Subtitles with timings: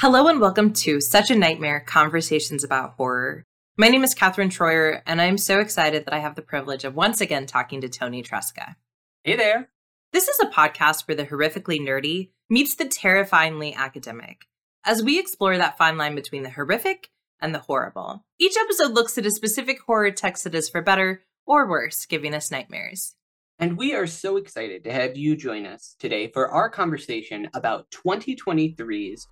[0.00, 3.42] Hello and welcome to Such a Nightmare Conversations about Horror.
[3.76, 6.94] My name is Katherine Troyer, and I'm so excited that I have the privilege of
[6.94, 8.76] once again talking to Toni Tresca.
[9.24, 9.70] Hey there.
[10.12, 14.46] This is a podcast where the horrifically nerdy meets the terrifyingly academic,
[14.84, 17.10] as we explore that fine line between the horrific
[17.40, 18.24] and the horrible.
[18.38, 22.34] Each episode looks at a specific horror text that is for better or worse, giving
[22.34, 23.16] us nightmares.
[23.58, 27.90] And we are so excited to have you join us today for our conversation about
[27.90, 29.26] 2023's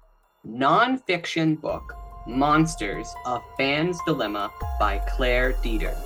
[0.46, 1.96] nonfiction book,
[2.26, 5.96] Monsters A Fan's Dilemma by Claire Dederer.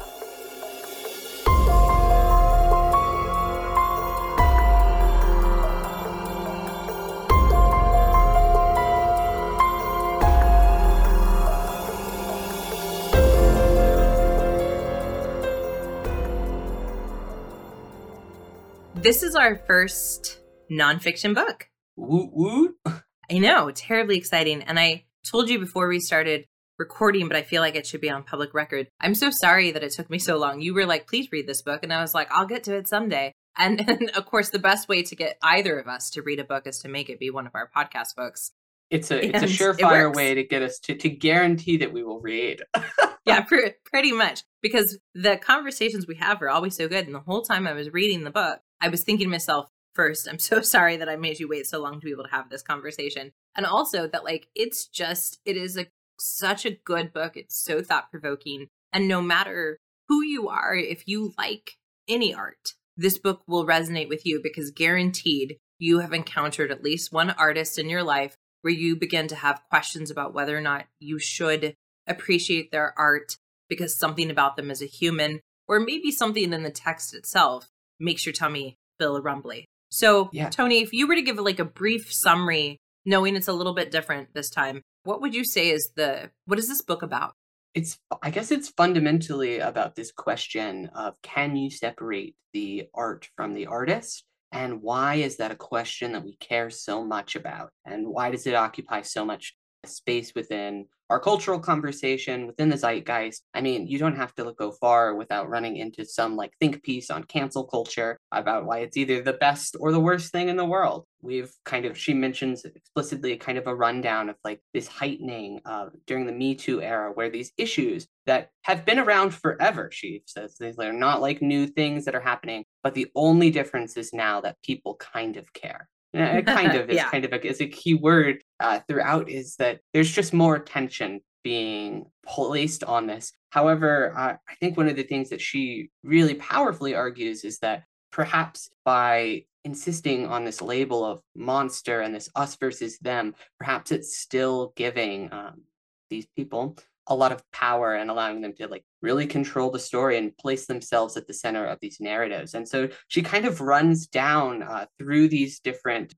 [18.94, 21.68] This is our first nonfiction book.
[21.96, 22.76] Woot woot.
[23.30, 24.62] I know, terribly exciting.
[24.62, 26.46] And I told you before we started
[26.78, 28.88] recording, but I feel like it should be on public record.
[29.00, 30.60] I'm so sorry that it took me so long.
[30.60, 31.80] You were like, please read this book.
[31.82, 33.32] And I was like, I'll get to it someday.
[33.56, 36.44] And, and of course, the best way to get either of us to read a
[36.44, 38.52] book is to make it be one of our podcast books.
[38.90, 42.02] It's a it's a surefire it way to get us to to guarantee that we
[42.02, 42.62] will read.
[43.24, 47.06] yeah, pr- pretty much because the conversations we have are always so good.
[47.06, 50.28] And the whole time I was reading the book, I was thinking to myself, first,
[50.28, 52.50] I'm so sorry that I made you wait so long to be able to have
[52.50, 53.32] this conversation.
[53.56, 55.86] And also that like it's just it is a
[56.18, 57.36] such a good book.
[57.36, 58.68] It's so thought provoking.
[58.92, 61.76] And no matter who you are, if you like
[62.08, 67.12] any art, this book will resonate with you because guaranteed you have encountered at least
[67.12, 70.84] one artist in your life where you begin to have questions about whether or not
[70.98, 71.74] you should
[72.06, 73.36] appreciate their art
[73.68, 78.26] because something about them as a human, or maybe something in the text itself makes
[78.26, 79.66] your tummy feel rumbly.
[79.90, 80.50] So, yeah.
[80.50, 83.90] Toni, if you were to give like a brief summary, knowing it's a little bit
[83.90, 87.34] different this time, what would you say is the what is this book about?
[87.74, 93.54] It's I guess it's fundamentally about this question of can you separate the art from
[93.54, 94.24] the artist?
[94.52, 97.70] And why is that a question that we care so much about?
[97.84, 99.54] And why does it occupy so much
[99.84, 103.42] space within our cultural conversation within the zeitgeist.
[103.52, 107.10] I mean, you don't have to go far without running into some like think piece
[107.10, 110.64] on cancel culture about why it's either the best or the worst thing in the
[110.64, 111.06] world.
[111.20, 115.86] We've kind of, she mentions explicitly kind of a rundown of like this heightening uh,
[116.06, 120.56] during the Me Too era where these issues that have been around forever, she says,
[120.58, 124.62] they're not like new things that are happening, but the only difference is now that
[124.62, 125.88] people kind of care.
[126.12, 127.10] It kind of is yeah.
[127.10, 131.20] kind of a, is a key word uh, throughout is that there's just more attention
[131.42, 133.32] being placed on this.
[133.50, 137.84] However, uh, I think one of the things that she really powerfully argues is that
[138.12, 144.16] perhaps by insisting on this label of monster and this us versus them, perhaps it's
[144.16, 145.62] still giving um,
[146.08, 146.76] these people
[147.10, 150.66] a lot of power and allowing them to like really control the story and place
[150.66, 152.54] themselves at the center of these narratives.
[152.54, 156.14] And so she kind of runs down uh, through these different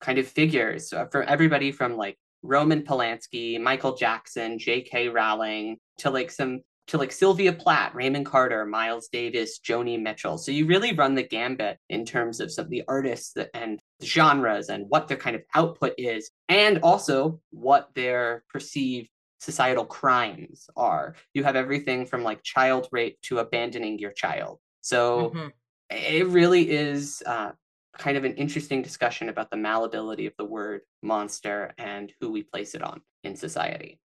[0.00, 5.08] kind of figures uh, for everybody from like Roman Polanski, Michael Jackson, J.K.
[5.08, 10.38] Rowling to like some to like Sylvia Plath, Raymond Carver, Miles Davis, Joni Mitchell.
[10.38, 14.68] So you really run the gambit in terms of some of the artists and genres
[14.68, 21.14] and what their kind of output is, and also what their perceived societal crimes are.
[21.34, 24.58] You have everything from like child rape to abandoning your child.
[24.80, 25.48] So mm-hmm.
[25.90, 27.52] it really is uh,
[27.98, 32.42] kind of an interesting discussion about the malleability of the word monster and who we
[32.42, 33.98] place it on in society.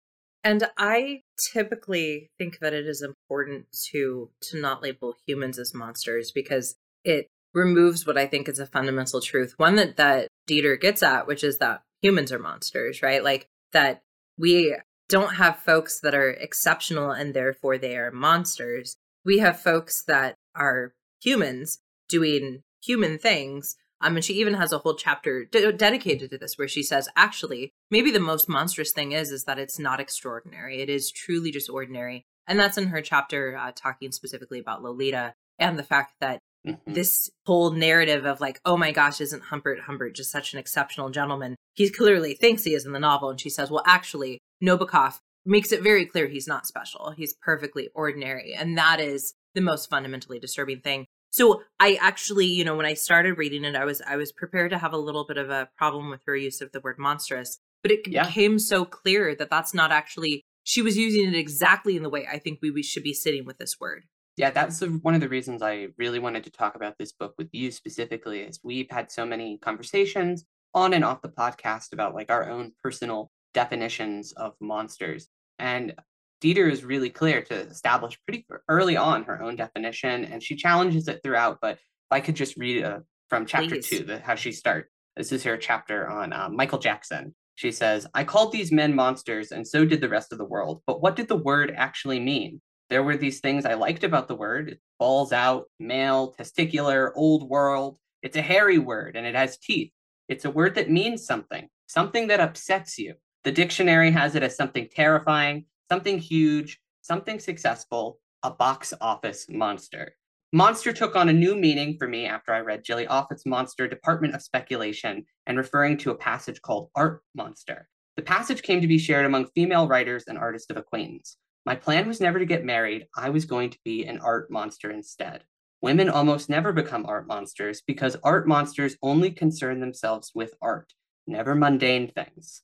[0.44, 1.22] And I
[1.54, 7.28] typically think that it is important to to not label humans as monsters because it
[7.54, 9.54] removes what I think is a fundamental truth.
[9.58, 13.24] One that that Dederer gets at, which is that humans are monsters, right?
[13.24, 14.02] Like that
[14.38, 14.76] we
[15.12, 18.96] don't have folks that are exceptional and therefore they are monsters.
[19.26, 23.76] We have folks that are humans doing human things.
[24.00, 27.10] Um, and she even has a whole chapter d- dedicated to this where she says,
[27.18, 30.82] actually, maybe the most monstrous thing is is that it's not extraordinary.
[30.82, 32.24] It is truly just ordinary.
[32.48, 36.94] And that's in her chapter uh, talking specifically about Lolita and the fact that Mm-hmm.
[36.94, 41.10] This whole narrative of like, oh my gosh, isn't Humbert Humbert just such an exceptional
[41.10, 41.56] gentleman?
[41.74, 43.32] He clearly thinks he is in the novel.
[43.32, 47.12] And she says, well, actually, Nabokov makes it very clear he's not special.
[47.12, 48.54] He's perfectly ordinary.
[48.54, 51.08] And that is the most fundamentally disturbing thing.
[51.32, 54.72] So I actually, you know, when I started reading it, I was I was prepared
[54.72, 57.60] to have a little bit of a problem with her use of the word monstrous,
[57.82, 58.26] but it yeah.
[58.26, 62.28] became so clear that that's not actually she was using it exactly in the way
[62.32, 64.04] I think we, we should be sitting with this word.
[64.38, 67.50] Yeah, that's one of the reasons I really wanted to talk about this book with
[67.52, 72.32] you specifically is we've had so many conversations on and off the podcast about like
[72.32, 75.28] our own personal definitions of monsters.
[75.60, 75.94] And
[76.42, 81.08] Dederer is really clear to establish pretty early on her own definition, and she challenges
[81.08, 81.60] it throughout.
[81.62, 83.00] But if I could just read uh,
[83.30, 83.88] from chapter Please.
[83.88, 84.90] two, the, how she starts.
[85.16, 87.36] This is her chapter on uh, Michael Jackson.
[87.56, 90.82] She says, I called these men monsters, and so did the rest of the world.
[90.88, 92.62] But what did the word actually mean?
[92.90, 94.70] There were these things I liked about the word.
[94.70, 97.98] It balls out, male, testicular, old world.
[98.24, 99.92] It's a hairy word, and it has teeth.
[100.28, 103.16] It's a word that means something, something that upsets you.
[103.44, 110.16] The dictionary has it as something terrifying, something huge, something successful, a box office monster.
[110.54, 114.36] Monster took on a new meaning for me after I read Jenny Offill's Monster Department
[114.36, 117.88] of Speculation and referring to a passage called Art Monster.
[118.16, 121.38] The passage came to be shared among female writers and artists of acquaintance.
[121.66, 124.92] My plan was never to get married, I was going to be an art monster
[124.92, 125.44] instead.
[125.82, 130.94] Women almost never become art monsters because art monsters only concern themselves with art,
[131.26, 132.62] never mundane things.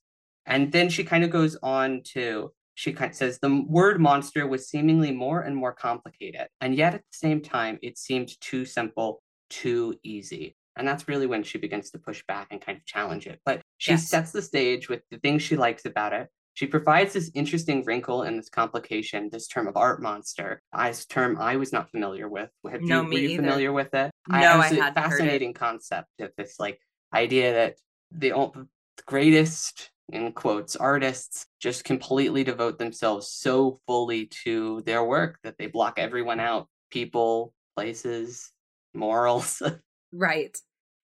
[0.48, 4.70] And then she kind of goes on to she kind says the word monster was
[4.70, 9.24] seemingly more and more complicated, and yet at the same time, it seemed too simple,
[9.50, 10.56] too easy.
[10.76, 13.42] And that's really when she begins to push back and kind of challenge it.
[13.44, 14.08] But she yes.
[14.08, 16.28] sets the stage with the things she likes about it.
[16.54, 21.38] She provides this interesting wrinkle and this complication, this term of art monster, a term
[21.40, 22.52] I was not familiar with.
[22.70, 23.44] Have no, you, me were you either.
[23.44, 24.12] familiar with it?
[24.28, 26.80] No, I, I, had a fascinating concept of this like
[27.12, 27.76] idea that
[28.12, 35.40] the, the greatest in quotes artists just completely devote themselves so fully to their work
[35.44, 38.52] that they block everyone out people places
[38.94, 39.62] morals.
[40.14, 40.58] Right.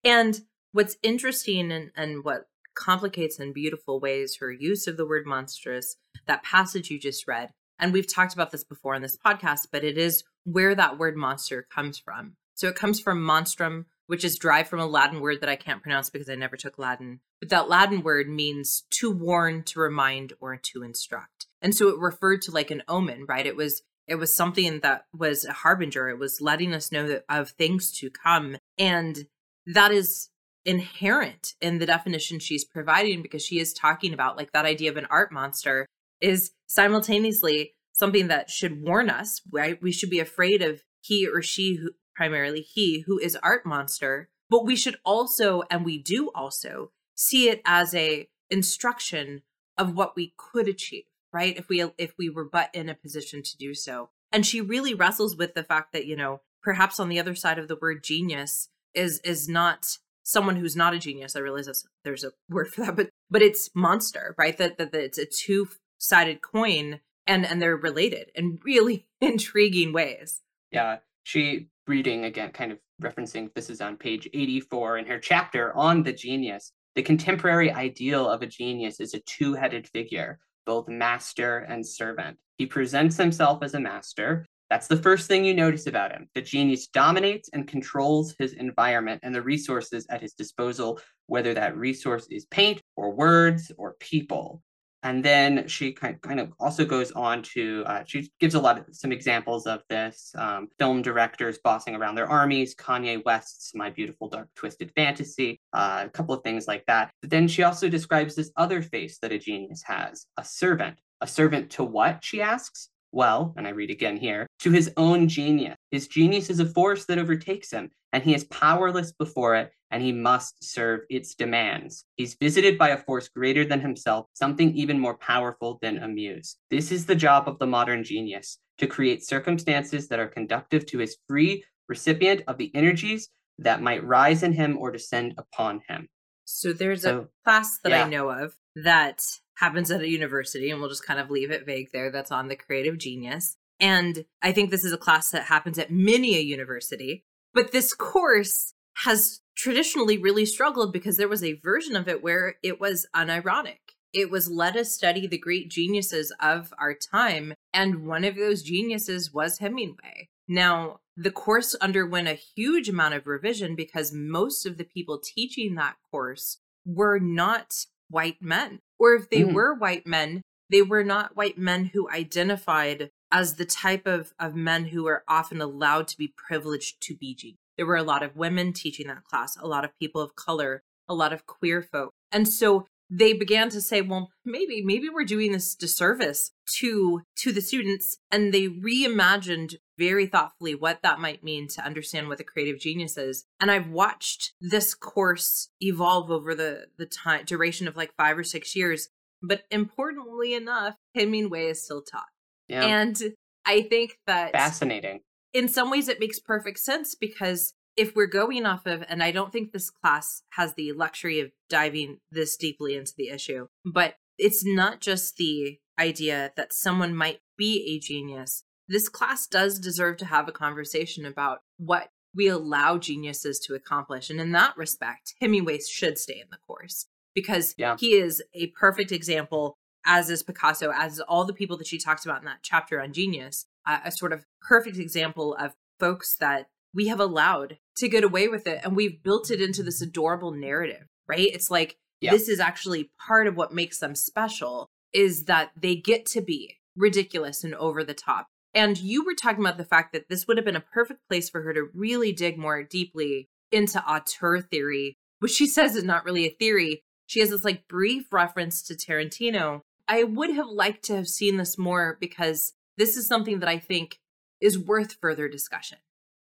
[0.05, 0.39] And
[0.71, 5.97] what's interesting and, and what complicates in beautiful ways her use of the word monstrous
[6.25, 9.83] that passage you just read and we've talked about this before in this podcast but
[9.83, 12.35] it is where that word monster comes from.
[12.55, 15.81] So it comes from monstrum which is derived from a Latin word that I can't
[15.81, 17.19] pronounce because I never took Latin.
[17.39, 21.47] But that Latin word means to warn, to remind, or to instruct.
[21.61, 23.45] And so it referred to like an omen, right?
[23.45, 26.09] It was it was something that was a harbinger.
[26.09, 28.57] It was letting us know of things to come.
[28.77, 29.27] And
[29.65, 30.29] that is
[30.65, 34.97] inherent in the definition she's providing because she is talking about like that idea of
[34.97, 35.85] an art monster
[36.21, 39.81] is simultaneously something that should warn us, right?
[39.81, 44.29] We should be afraid of he or she who primarily he, who is Art Monster,
[44.49, 49.41] but we should also, and we do also, see it as a instruction
[49.77, 51.57] of what we could achieve, right?
[51.57, 54.09] If we if we were but in a position to do so.
[54.31, 57.59] And she really wrestles with the fact that, you know, perhaps on the other side
[57.59, 61.35] of the word genius is is not someone who's not a genius.
[61.35, 64.57] I realize there's a word for that, but but it's monster, right?
[64.57, 70.41] That that, that it's a two-sided coin and and they're related in really intriguing ways.
[70.71, 70.97] Yeah.
[71.23, 76.03] She reading again, kind of referencing this is on page 84 in her chapter on
[76.03, 76.71] the genius.
[76.95, 82.37] The contemporary ideal of a genius is a two headed figure, both master and servant.
[82.57, 84.45] He presents himself as a master.
[84.69, 86.27] That's the first thing you notice about him.
[86.35, 91.77] The genius dominates and controls his environment and the resources at his disposal, whether that
[91.77, 94.61] resource is paint or words or people
[95.03, 98.85] and then she kind of also goes on to uh, she gives a lot of
[98.91, 104.27] some examples of this um, film directors bossing around their armies kanye west's my beautiful
[104.29, 107.11] dark twisted fantasy uh, a couple of things like that.
[107.21, 110.99] But then she also describes this other face that a genius has a servant.
[111.21, 112.89] A servant to what she asks?
[113.11, 115.75] Well, and I read again here, to his own genius.
[115.91, 120.01] His genius is a force that overtakes him, and he is powerless before it, and
[120.01, 122.05] he must serve its demands.
[122.15, 126.57] He's visited by a force greater than himself, something even more powerful than a muse.
[126.71, 130.97] This is the job of the modern genius to create circumstances that are conductive to
[130.97, 136.09] his free recipient of the energies that might rise in him or descend upon him.
[136.45, 138.05] So there's so, a class that yeah.
[138.05, 139.21] I know of that
[139.57, 142.09] happens at a university, and we'll just kind of leave it vague there.
[142.09, 143.57] That's on the creative genius.
[143.79, 147.25] And I think this is a class that happens at many a university.
[147.53, 152.55] But this course has traditionally really struggled because there was a version of it where
[152.63, 153.77] it was unironic.
[154.13, 157.53] It was let us study the great geniuses of our time.
[157.73, 160.29] And one of those geniuses was Hemingway.
[160.47, 165.75] Now, the course underwent a huge amount of revision because most of the people teaching
[165.75, 168.79] that course were not white men.
[168.99, 169.53] Or if they mm.
[169.53, 174.55] were white men, they were not white men who identified as the type of, of
[174.55, 177.57] men who are often allowed to be privileged to be genius.
[177.77, 180.83] There were a lot of women teaching that class, a lot of people of color,
[181.07, 182.13] a lot of queer folk.
[182.31, 187.51] And so they began to say, well, maybe, maybe we're doing this disservice to to
[187.51, 188.17] the students.
[188.31, 193.17] And they reimagined very thoughtfully what that might mean to understand what the creative genius
[193.17, 193.45] is.
[193.59, 198.43] And I've watched this course evolve over the the time duration of like five or
[198.43, 199.09] six years
[199.43, 202.23] but importantly enough, Hemingway is still taught.
[202.69, 202.85] Yeah.
[202.85, 203.21] And
[203.65, 205.19] I think that Fascinating.
[205.53, 209.31] In some ways it makes perfect sense because if we're going off of, and I
[209.31, 214.15] don't think this class has the luxury of diving this deeply into the issue, but
[214.39, 218.63] it's not just the idea that someone might be a genius.
[218.87, 224.31] This class does deserve to have a conversation about what we allow geniuses to accomplish.
[224.31, 227.05] And in that respect, Hemingway should stay in the course
[227.35, 227.95] because Yeah.
[227.99, 231.99] he is a perfect example, as is Picasso, as is all the people that she
[231.99, 236.67] talks about in that chapter on genius, a sort of perfect example of folks that
[236.93, 238.81] we have allowed to get away with it.
[238.83, 241.49] And we've built it into this adorable narrative, right?
[241.51, 242.31] It's like Yeah.
[242.31, 246.77] this is actually part of what makes them special is that they get to be
[246.95, 248.47] ridiculous and over the top.
[248.73, 251.49] And you were talking about the fact that this would have been a perfect place
[251.49, 256.25] for her to really dig more deeply into auteur theory, which she says is not
[256.25, 257.03] really a theory.
[257.27, 259.81] She has this like brief reference to Tarantino.
[260.07, 263.79] I would have liked to have seen this more because this is something that I
[263.79, 264.17] think
[264.61, 265.97] is worth further discussion.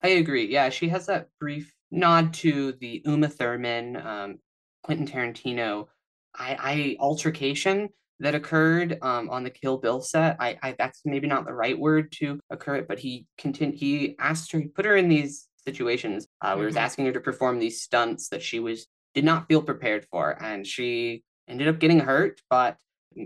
[0.04, 0.46] I agree.
[0.48, 4.40] Yeah, she has that brief nod to the Uma Thurman, um,
[4.84, 5.88] Quentin Tarantino,
[6.36, 7.90] I, I altercation
[8.20, 10.38] that occurred um, on the Kill Bill set.
[10.40, 13.76] I, I that's maybe not the right word to occur, it, but he continued.
[13.76, 16.82] He asked her, he put her in these situations uh, where he was Mhm.
[16.82, 20.66] asking her to perform these stunts that she was did not feel prepared for, and
[20.66, 22.78] she ended up getting hurt, but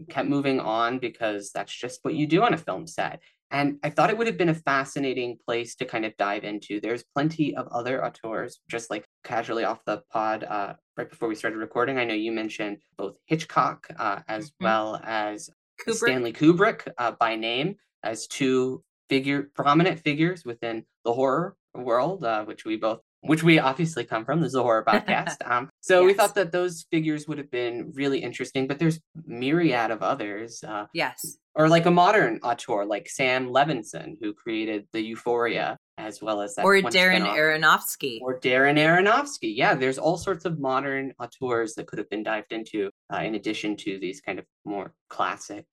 [0.09, 3.21] kept moving on because that's just what you do on a film set.
[3.53, 6.79] And I thought it would have been a fascinating place to kind of dive into.
[6.79, 11.35] There's plenty of other auteurs, just like casually off the pod uh, right before we
[11.35, 11.97] started recording.
[11.97, 14.53] I know you mentioned both Hitchcock uh, as Mhm.
[14.61, 15.49] well as
[15.85, 15.95] Kubrick.
[15.95, 22.45] Stanley Kubrick uh, by name as two figure prominent figures within the horror world, uh,
[22.45, 24.39] which we both which we obviously come from.
[24.41, 25.35] This is a horror podcast.
[25.45, 29.91] Um, so we thought that those figures would have been really interesting, but there's myriad
[29.91, 30.63] of others.
[30.63, 31.37] Uh, Yes.
[31.55, 36.55] or like a modern auteur like Sam Levinson, who created the Euphoria, as well as
[36.55, 37.35] that Or Darren spin-off.
[37.37, 38.19] Aronofsky.
[38.21, 39.53] or Darren Aronofsky.
[39.55, 43.35] Yeah, there's all sorts of modern auteurs that could have been dived into, uh, in
[43.35, 45.65] addition to these kind of more classic.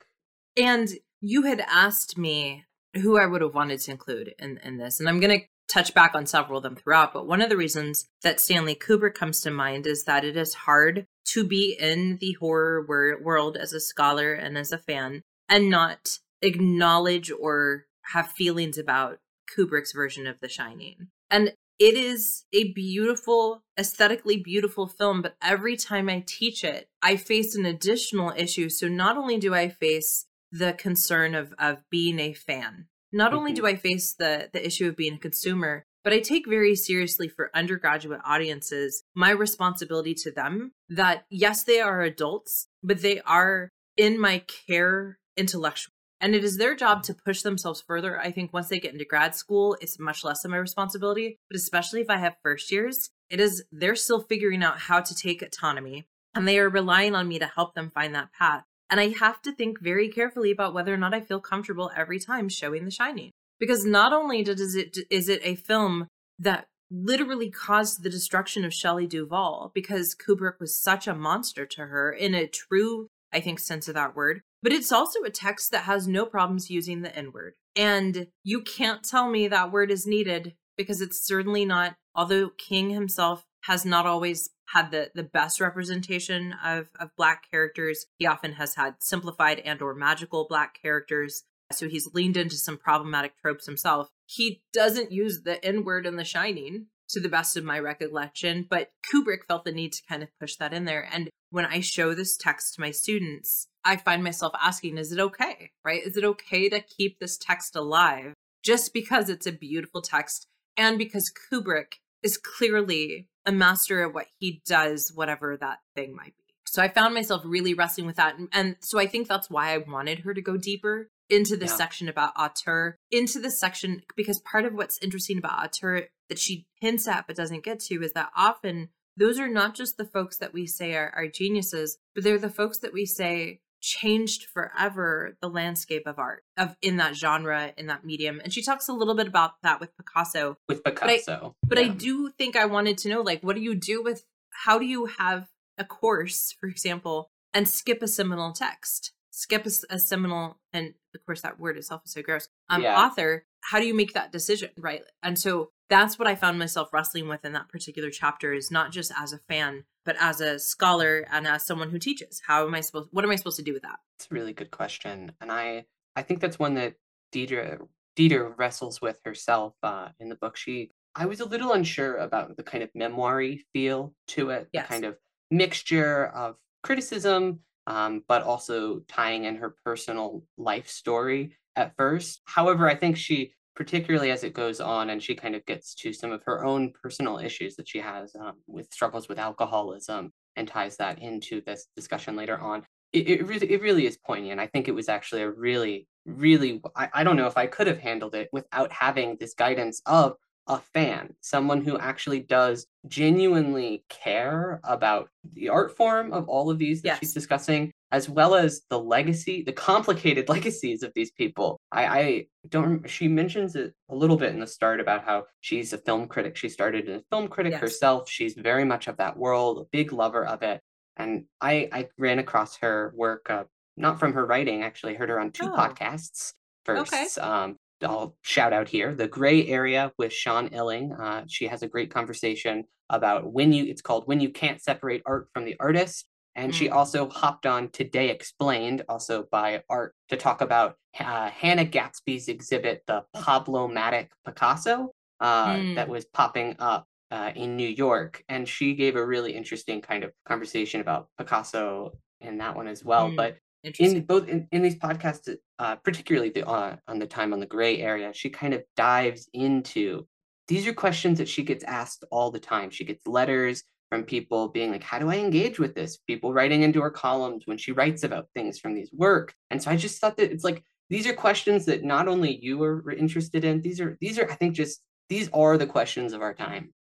[0.56, 0.88] And
[1.20, 4.98] you had asked me who I would have wanted to include in, in this.
[4.98, 7.12] And I'm going to touch back on several of them throughout.
[7.12, 10.54] But one of the reasons that Stanley Kubrick comes to mind is that it is
[10.54, 15.22] hard to be in the horror wor- world as a scholar and as a fan
[15.48, 19.18] and not acknowledge or have feelings about
[19.54, 21.08] Kubrick's version of The Shining.
[21.30, 27.16] And it is a beautiful, aesthetically beautiful film, but every time I teach it, I
[27.16, 28.68] face an additional issue.
[28.68, 33.52] So not only do I face the concern of of being a fan, not only
[33.52, 33.56] Mhm.
[33.56, 37.28] do I face the the issue of being a consumer, but I take very seriously
[37.28, 43.70] for undergraduate audiences my responsibility to them that yes, they are adults, but they are
[43.96, 45.92] in my care intellectually.
[46.20, 48.18] And it is their job to push themselves further.
[48.18, 51.38] I think once they get into grad school, it's much less of my responsibility.
[51.48, 55.14] But especially if I have first years, it is they're still figuring out how to
[55.14, 58.64] take autonomy and they are relying on me to help them find that path.
[58.90, 62.18] And I have to think very carefully about whether or not I feel comfortable every
[62.18, 63.30] time showing The Shining.
[63.60, 66.06] Because not only does it is it a film
[66.38, 71.86] that literally caused the destruction of Shelley Duvall because Kubrick was such a monster to
[71.86, 74.40] her in a true, I think, sense of that word.
[74.62, 77.54] But it's also a text that has no problems using the N word.
[77.76, 82.90] And you can't tell me that word is needed because it's certainly not, although King
[82.90, 88.06] himself has not always had the, the best representation of, of black characters.
[88.18, 91.42] He often has had simplified and or magical black characters.
[91.72, 94.08] So he's leaned into some problematic tropes himself.
[94.26, 98.66] He doesn't use the N word in The Shining to the best of my recollection,
[98.68, 101.08] but Kubrick felt the need to kind of push that in there.
[101.10, 105.18] And when I show this text to my students, I find myself asking, is it
[105.18, 105.70] okay?
[105.84, 106.02] Right?
[106.04, 110.46] Is it okay to keep this text alive just because it's a beautiful text
[110.76, 116.34] and because Kubrick is clearly a master at what he does, whatever that thing might
[116.36, 116.54] be.
[116.66, 118.36] So I found myself really wrestling with that.
[118.36, 121.70] And, and so I think that's why I wanted her to go deeper into this
[121.70, 121.76] Yeah.
[121.76, 126.66] section about auteur, into this section, because part of what's interesting about auteur that she
[126.80, 130.36] hints at but doesn't get to is that often those are not just the folks
[130.36, 135.36] that we say are, are geniuses, but they're the folks that we say changed forever
[135.40, 138.92] the landscape of art of in that genre in that medium and she talks a
[138.92, 141.54] little bit about that with picasso with Picasso.
[141.66, 141.94] but I Yeah.
[141.94, 144.24] do think I wanted to know, like, what do you do with
[144.64, 149.98] how do you have a course, for example, and skip a seminal text, skip a
[149.98, 152.48] seminal, and of course that word itself is so gross.
[152.68, 153.00] Um, Yeah.
[153.02, 153.46] author.
[153.70, 155.02] How do you make that decision, right?
[155.22, 158.92] And so that's what I found myself wrestling with in that particular chapter is not
[158.92, 162.42] just as a fan, but as a scholar and as someone who teaches.
[162.46, 163.98] How am I supposed what am I supposed to do with that?
[164.18, 165.32] It's a really good question.
[165.40, 166.94] And I I think that's one that
[167.32, 170.56] Dederer Dederer wrestles with herself uh, in the book.
[170.56, 174.86] She I was a little unsure about the kind of memoiry feel to it, yes.
[174.86, 175.16] the kind of
[175.50, 182.40] mixture of criticism, um, but also tying in her personal life story at first.
[182.44, 186.12] However, I think she, particularly as it goes on and she kind of gets to
[186.12, 190.66] some of her own personal issues that she has um, with struggles with alcoholism and
[190.66, 192.84] ties that into this discussion later on.
[193.12, 194.58] It, it really it really is poignant.
[194.58, 197.86] I think it was actually a really really I, I don't know if I could
[197.86, 200.34] have handled it without having this guidance of
[200.66, 206.78] a fan, someone who actually does genuinely care about the art form of all of
[206.78, 207.18] these that yes.
[207.20, 211.80] she's discussing, as well as the legacy, the complicated legacies of these people.
[211.92, 215.92] I, I don't, she mentions it a little bit in the start about how she's
[215.92, 216.56] a film critic.
[216.56, 217.80] She started as a film critic yes.
[217.80, 218.28] herself.
[218.28, 220.80] She's very much of that world, a big lover of it.
[221.16, 223.64] And I, I ran across her work, uh,
[223.96, 225.76] not from her writing, actually, heard her on two oh.
[225.76, 226.52] podcasts
[226.84, 227.12] first.
[227.12, 227.26] Okay.
[227.40, 231.18] Um, I'll shout out here the gray area with Sean Illing.
[231.18, 235.22] Uh, she has a great conversation about when you, it's called When You Can't Separate
[235.26, 236.28] Art from the Artist.
[236.58, 236.74] And mm.
[236.74, 242.48] she also hopped on Today Explained, also by Art, to talk about uh, Hannah Gadsby's
[242.48, 245.94] exhibit, The Pablo-matic Picasso, uh, mm.
[245.94, 248.42] that was popping up uh, in New York.
[248.48, 253.04] And she gave a really interesting kind of conversation about Picasso in that one as
[253.04, 253.30] well.
[253.30, 253.36] Mm.
[253.36, 253.56] But
[254.00, 257.66] in both in, in these podcasts uh, particularly the uh, on the time on the
[257.66, 260.26] gray area she kind of dives into
[260.66, 264.68] these are questions that she gets asked all the time she gets letters from people
[264.68, 266.16] being like how do i engage with this?
[266.16, 269.54] People writing into her columns when she writes about things from these work.
[269.70, 272.82] And so i just thought that it's like these are questions that not only you
[272.82, 276.42] are interested in these are these are i think just these are the questions of
[276.42, 276.92] our time.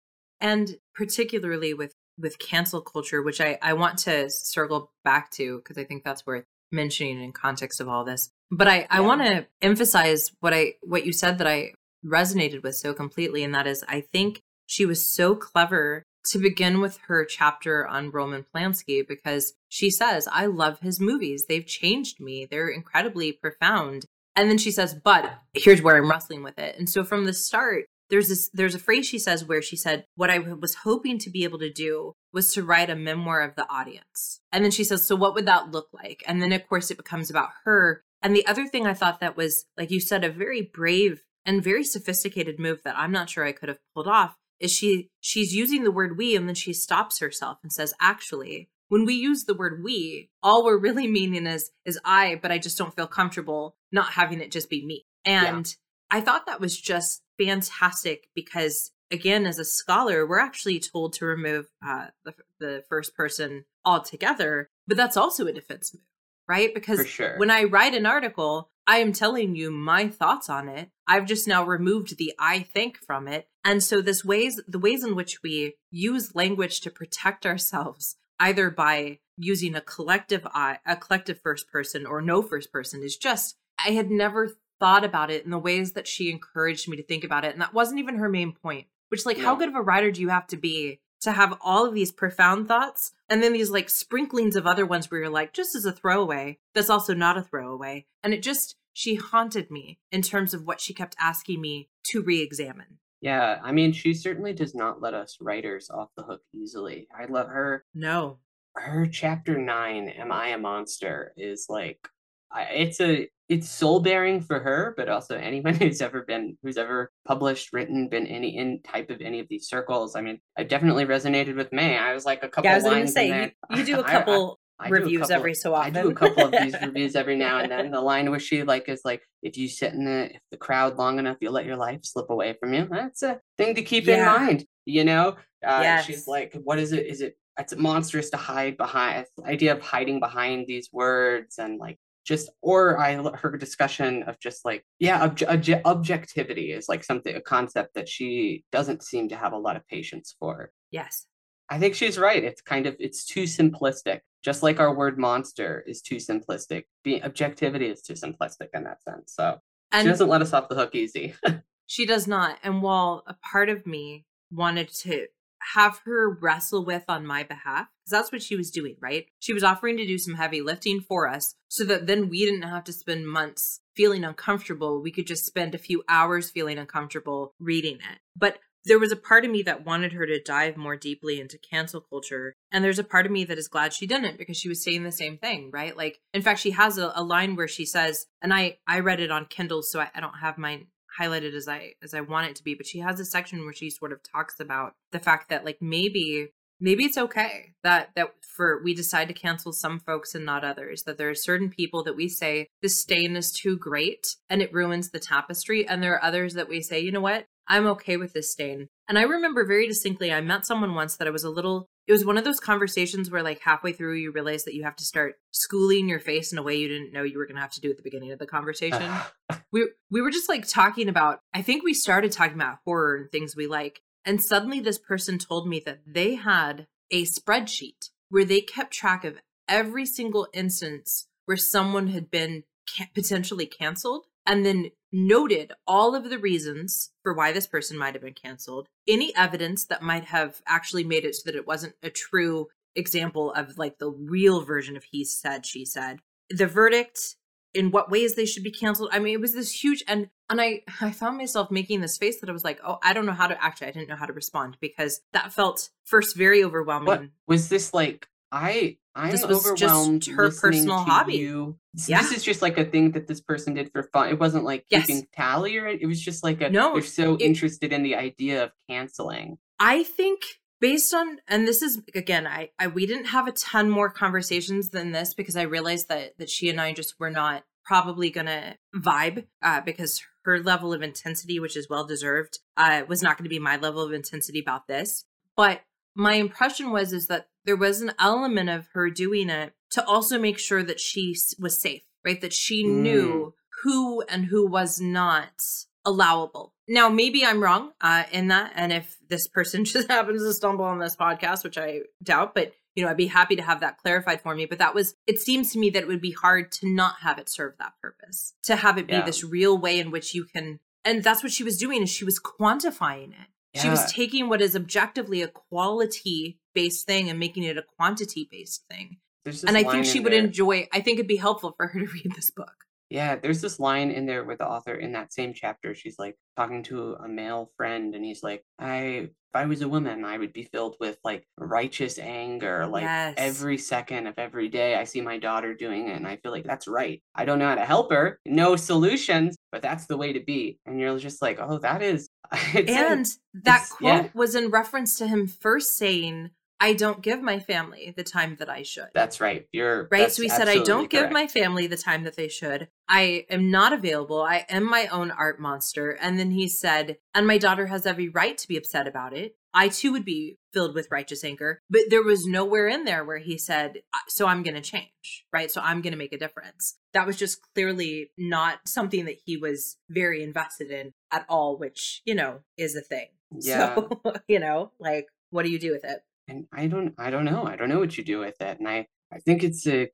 [0.41, 5.77] And particularly with with cancel culture which i i want to circle back to because
[5.77, 8.29] i think that's worth mentioning in context of all this.
[8.51, 11.73] But I, I want to emphasize what I what you said that I
[12.05, 16.81] resonated with so completely, and that is I think she was so clever to begin
[16.81, 21.45] with her chapter on Roman Polanski because she says, I love his movies.
[21.47, 22.47] They've changed me.
[22.49, 24.05] They're incredibly profound.
[24.35, 26.77] And then she says, but here's where I'm wrestling with it.
[26.77, 30.05] And so from the start, there's this there's a phrase she says where she said
[30.15, 33.55] what i was hoping to be able to do was to write a memoir of
[33.55, 36.67] the audience and then she says so what would that look like and then of
[36.67, 39.99] course it becomes about her and the other thing i thought that was like you
[39.99, 43.79] said a very brave and very sophisticated move that i'm not sure i could have
[43.93, 47.71] pulled off is she she's using the word we and then she stops herself and
[47.71, 52.39] says actually when we use the word we all we're really meaning is is i
[52.41, 55.75] but i just don't feel comfortable not having it just be me and
[56.11, 56.17] yeah.
[56.17, 61.25] i thought that was just fantastic because again as a scholar we're actually told to
[61.25, 66.03] remove uh, the, the first person altogether but that's also a defense move
[66.47, 67.37] right because sure.
[67.37, 71.47] when i write an article i am telling you my thoughts on it i've just
[71.47, 75.43] now removed the i think from it and so this ways the ways in which
[75.43, 81.69] we use language to protect ourselves either by using a collective i a collective first
[81.69, 85.59] person or no first person is just i had never thought about it in the
[85.59, 87.53] ways that she encouraged me to think about it.
[87.53, 89.43] And that wasn't even her main point, which, like, yeah.
[89.43, 92.11] how good of a writer do you have to be to have all of these
[92.11, 95.85] profound thoughts and then these like sprinklings of other ones where you're like, just as
[95.85, 98.05] a throwaway, that's also not a throwaway.
[98.23, 102.21] And it just, she haunted me in terms of what she kept asking me to
[102.21, 102.99] re examine.
[103.21, 107.07] Yeah, I mean, she certainly does not let us writers off the hook easily.
[107.17, 107.83] I love her.
[107.93, 108.37] No.
[108.75, 112.09] Her chapter nine, Am I a Monster, is like,
[112.55, 117.11] it's a it's soul bearing for her, but also anyone who's ever been who's ever
[117.25, 120.15] published, written, been any in type of any of these circles.
[120.15, 121.97] I mean, I definitely resonated with May.
[121.97, 122.59] I was like a couple.
[122.59, 125.21] Of, yeah, I was going to say you, you, do a couple I, I, reviews
[125.21, 125.95] couple, every so often.
[125.95, 127.91] I do a couple of these reviews every now and then.
[127.91, 130.97] The line where she like is like, if you sit in the if the crowd
[130.97, 132.87] long enough, you'll let your life slip away from you.
[132.89, 134.19] That's a thing to keep yeah.
[134.19, 134.65] in mind.
[134.85, 135.29] You know,
[135.65, 136.05] uh, yes.
[136.05, 137.05] she's like, what is it?
[137.05, 141.97] Is it it's monstrous to hide behind idea of hiding behind these words and like
[142.27, 147.41] just or i her discussion of just like yeah obje- objectivity is like something a
[147.41, 150.71] concept that she doesn't seem to have a lot of patience for.
[150.91, 151.25] Yes.
[151.69, 152.43] I think she's right.
[152.43, 154.19] It's kind of it's too simplistic.
[154.43, 159.03] Just like our word monster is too simplistic being objectivity is too simplistic in that
[159.03, 159.33] sense.
[159.33, 159.59] So
[159.91, 161.33] and she doesn't let us off the hook easy.
[161.89, 162.57] She does not.
[162.63, 165.27] And while a part of me wanted to
[165.73, 169.25] have her wrestle with on my behalf because that's what she was doing, right?
[169.39, 172.63] She was offering to do some heavy lifting for us so that then we didn't
[172.63, 175.01] have to spend months feeling uncomfortable.
[175.01, 178.19] We could just spend a few hours feeling uncomfortable reading it.
[178.35, 181.57] But there was a part of me that wanted her to dive more deeply into
[181.57, 182.55] cancel culture.
[182.71, 185.03] And there's a part of me that is glad she didn't because she was saying
[185.03, 185.95] the same thing, right?
[185.95, 189.19] Like, in fact, she has a, a line where she says, and I, I read
[189.19, 190.87] it on Kindle, so I, I don't have mine
[191.19, 193.73] highlighted as I as I want it to be, but she has a section where
[193.73, 196.49] she sort of talks about the fact that like maybe
[196.79, 201.03] maybe it's okay that that for we decide to cancel some folks and not others
[201.03, 204.73] that there are certain people that we say this stain is too great and it
[204.73, 207.45] ruins the tapestry and there are others that we say you know what?
[207.69, 208.87] I'm okay with this stain.
[209.09, 212.11] And i remember very distinctly i met someone once that i was a little it
[212.11, 215.03] was one of those conversations where like halfway through you realize that you have to
[215.03, 217.71] start schooling your face in a way you didn't know you were going to have
[217.71, 219.11] to do at the beginning of the conversation.
[219.69, 223.29] We we were just like talking about i think we started talking about horror and
[223.29, 228.43] things we like and suddenly, this person told me that they had a spreadsheet where
[228.43, 229.39] they kept track of
[229.69, 236.29] every single instance where someone had been ca- potentially canceled and then noted all of
[236.29, 240.61] the reasons for why this person might have been canceled, any evidence that might have
[240.65, 244.97] actually made it so that it wasn't a true example of like the real version
[244.97, 247.35] of he said, she said, the verdict,
[247.73, 249.09] in what ways they should be canceled.
[249.11, 252.39] I mean, it was this huge and and I I found myself making this face
[252.39, 254.25] that I was like, "Oh, I don't know how to actually I didn't know how
[254.25, 259.45] to respond because that felt first very overwhelming." What was this like I I'm this
[259.45, 261.37] was overwhelmed just her personal hobby.
[261.37, 261.77] You.
[262.07, 262.21] Yeah.
[262.21, 264.29] This is just like a thing that this person did for fun.
[264.29, 265.05] It wasn't like yes.
[265.05, 268.15] keeping tally or it was just like a no, they're so it, interested in the
[268.15, 269.57] idea of canceling.
[269.79, 270.41] I think
[270.79, 274.89] based on and this is again I, I we didn't have a ton more conversations
[274.89, 278.77] than this because i realized that that she and i just were not probably gonna
[278.95, 283.45] vibe uh, because her level of intensity which is well deserved uh, was not going
[283.45, 285.81] to be my level of intensity about this but
[286.15, 290.39] my impression was is that there was an element of her doing it to also
[290.39, 293.01] make sure that she was safe right that she mm.
[293.01, 293.53] knew
[293.83, 295.61] who and who was not
[296.05, 296.73] allowable.
[296.87, 300.85] Now, maybe I'm wrong uh, in that, and if this person just happens to stumble
[300.85, 303.99] on this podcast, which I doubt, but you know, I'd be happy to have that
[303.99, 304.65] clarified for me.
[304.65, 307.37] But that was, it seems to me that it would be hard to not have
[307.37, 309.21] it serve that purpose, to have it be yeah.
[309.21, 312.25] this real way in which you can, and that's what she was doing is she
[312.25, 313.49] was quantifying it.
[313.73, 313.81] Yeah.
[313.81, 318.47] She was taking what is objectively a quality based thing and making it a quantity
[318.49, 319.17] based thing.
[319.65, 320.43] And I think she would there.
[320.43, 322.73] enjoy, I think it'd be helpful for her to read this book.
[323.09, 325.95] Yeah, there's this line in there with the author in that same chapter.
[325.95, 330.23] She's like talking to a male friend, and he's like, "I, I was a woman,
[330.23, 332.85] I would be filled with like righteous anger.
[332.87, 333.33] Like yes.
[333.37, 336.63] every second of every day, I see my daughter doing it, and I feel like
[336.63, 337.21] that's right.
[337.35, 340.79] I don't know how to help her, no solutions, but that's the way to be."
[340.85, 342.29] And you're just like, "Oh, that is."
[342.75, 343.25] and
[343.63, 344.29] that quote yeah.
[344.33, 348.69] was in reference to him first saying, I don't give my family the time that
[348.69, 349.09] I should.
[349.13, 349.67] That's right.
[349.71, 350.31] You're right.
[350.31, 351.11] So he said, I don't correct.
[351.11, 352.87] give my family the time that they should.
[353.09, 354.41] I am not available.
[354.41, 356.11] I am my own art monster.
[356.11, 359.55] And then he said, and my daughter has every right to be upset about it.
[359.73, 361.81] I too would be filled with righteous anger.
[361.89, 365.69] But there was nowhere in there where he said, so I'm going to change, right?
[365.69, 366.97] So I'm going to make a difference.
[367.13, 372.21] That was just clearly not something that he was very invested in at all, which,
[372.25, 373.27] you know, is a thing.
[373.61, 373.95] Yeah.
[373.95, 374.09] So,
[374.49, 376.19] you know, like, what do you do with it?
[376.47, 377.65] And I don't I don't know.
[377.65, 378.79] I don't know what you do with it.
[378.79, 380.09] And I I think it's a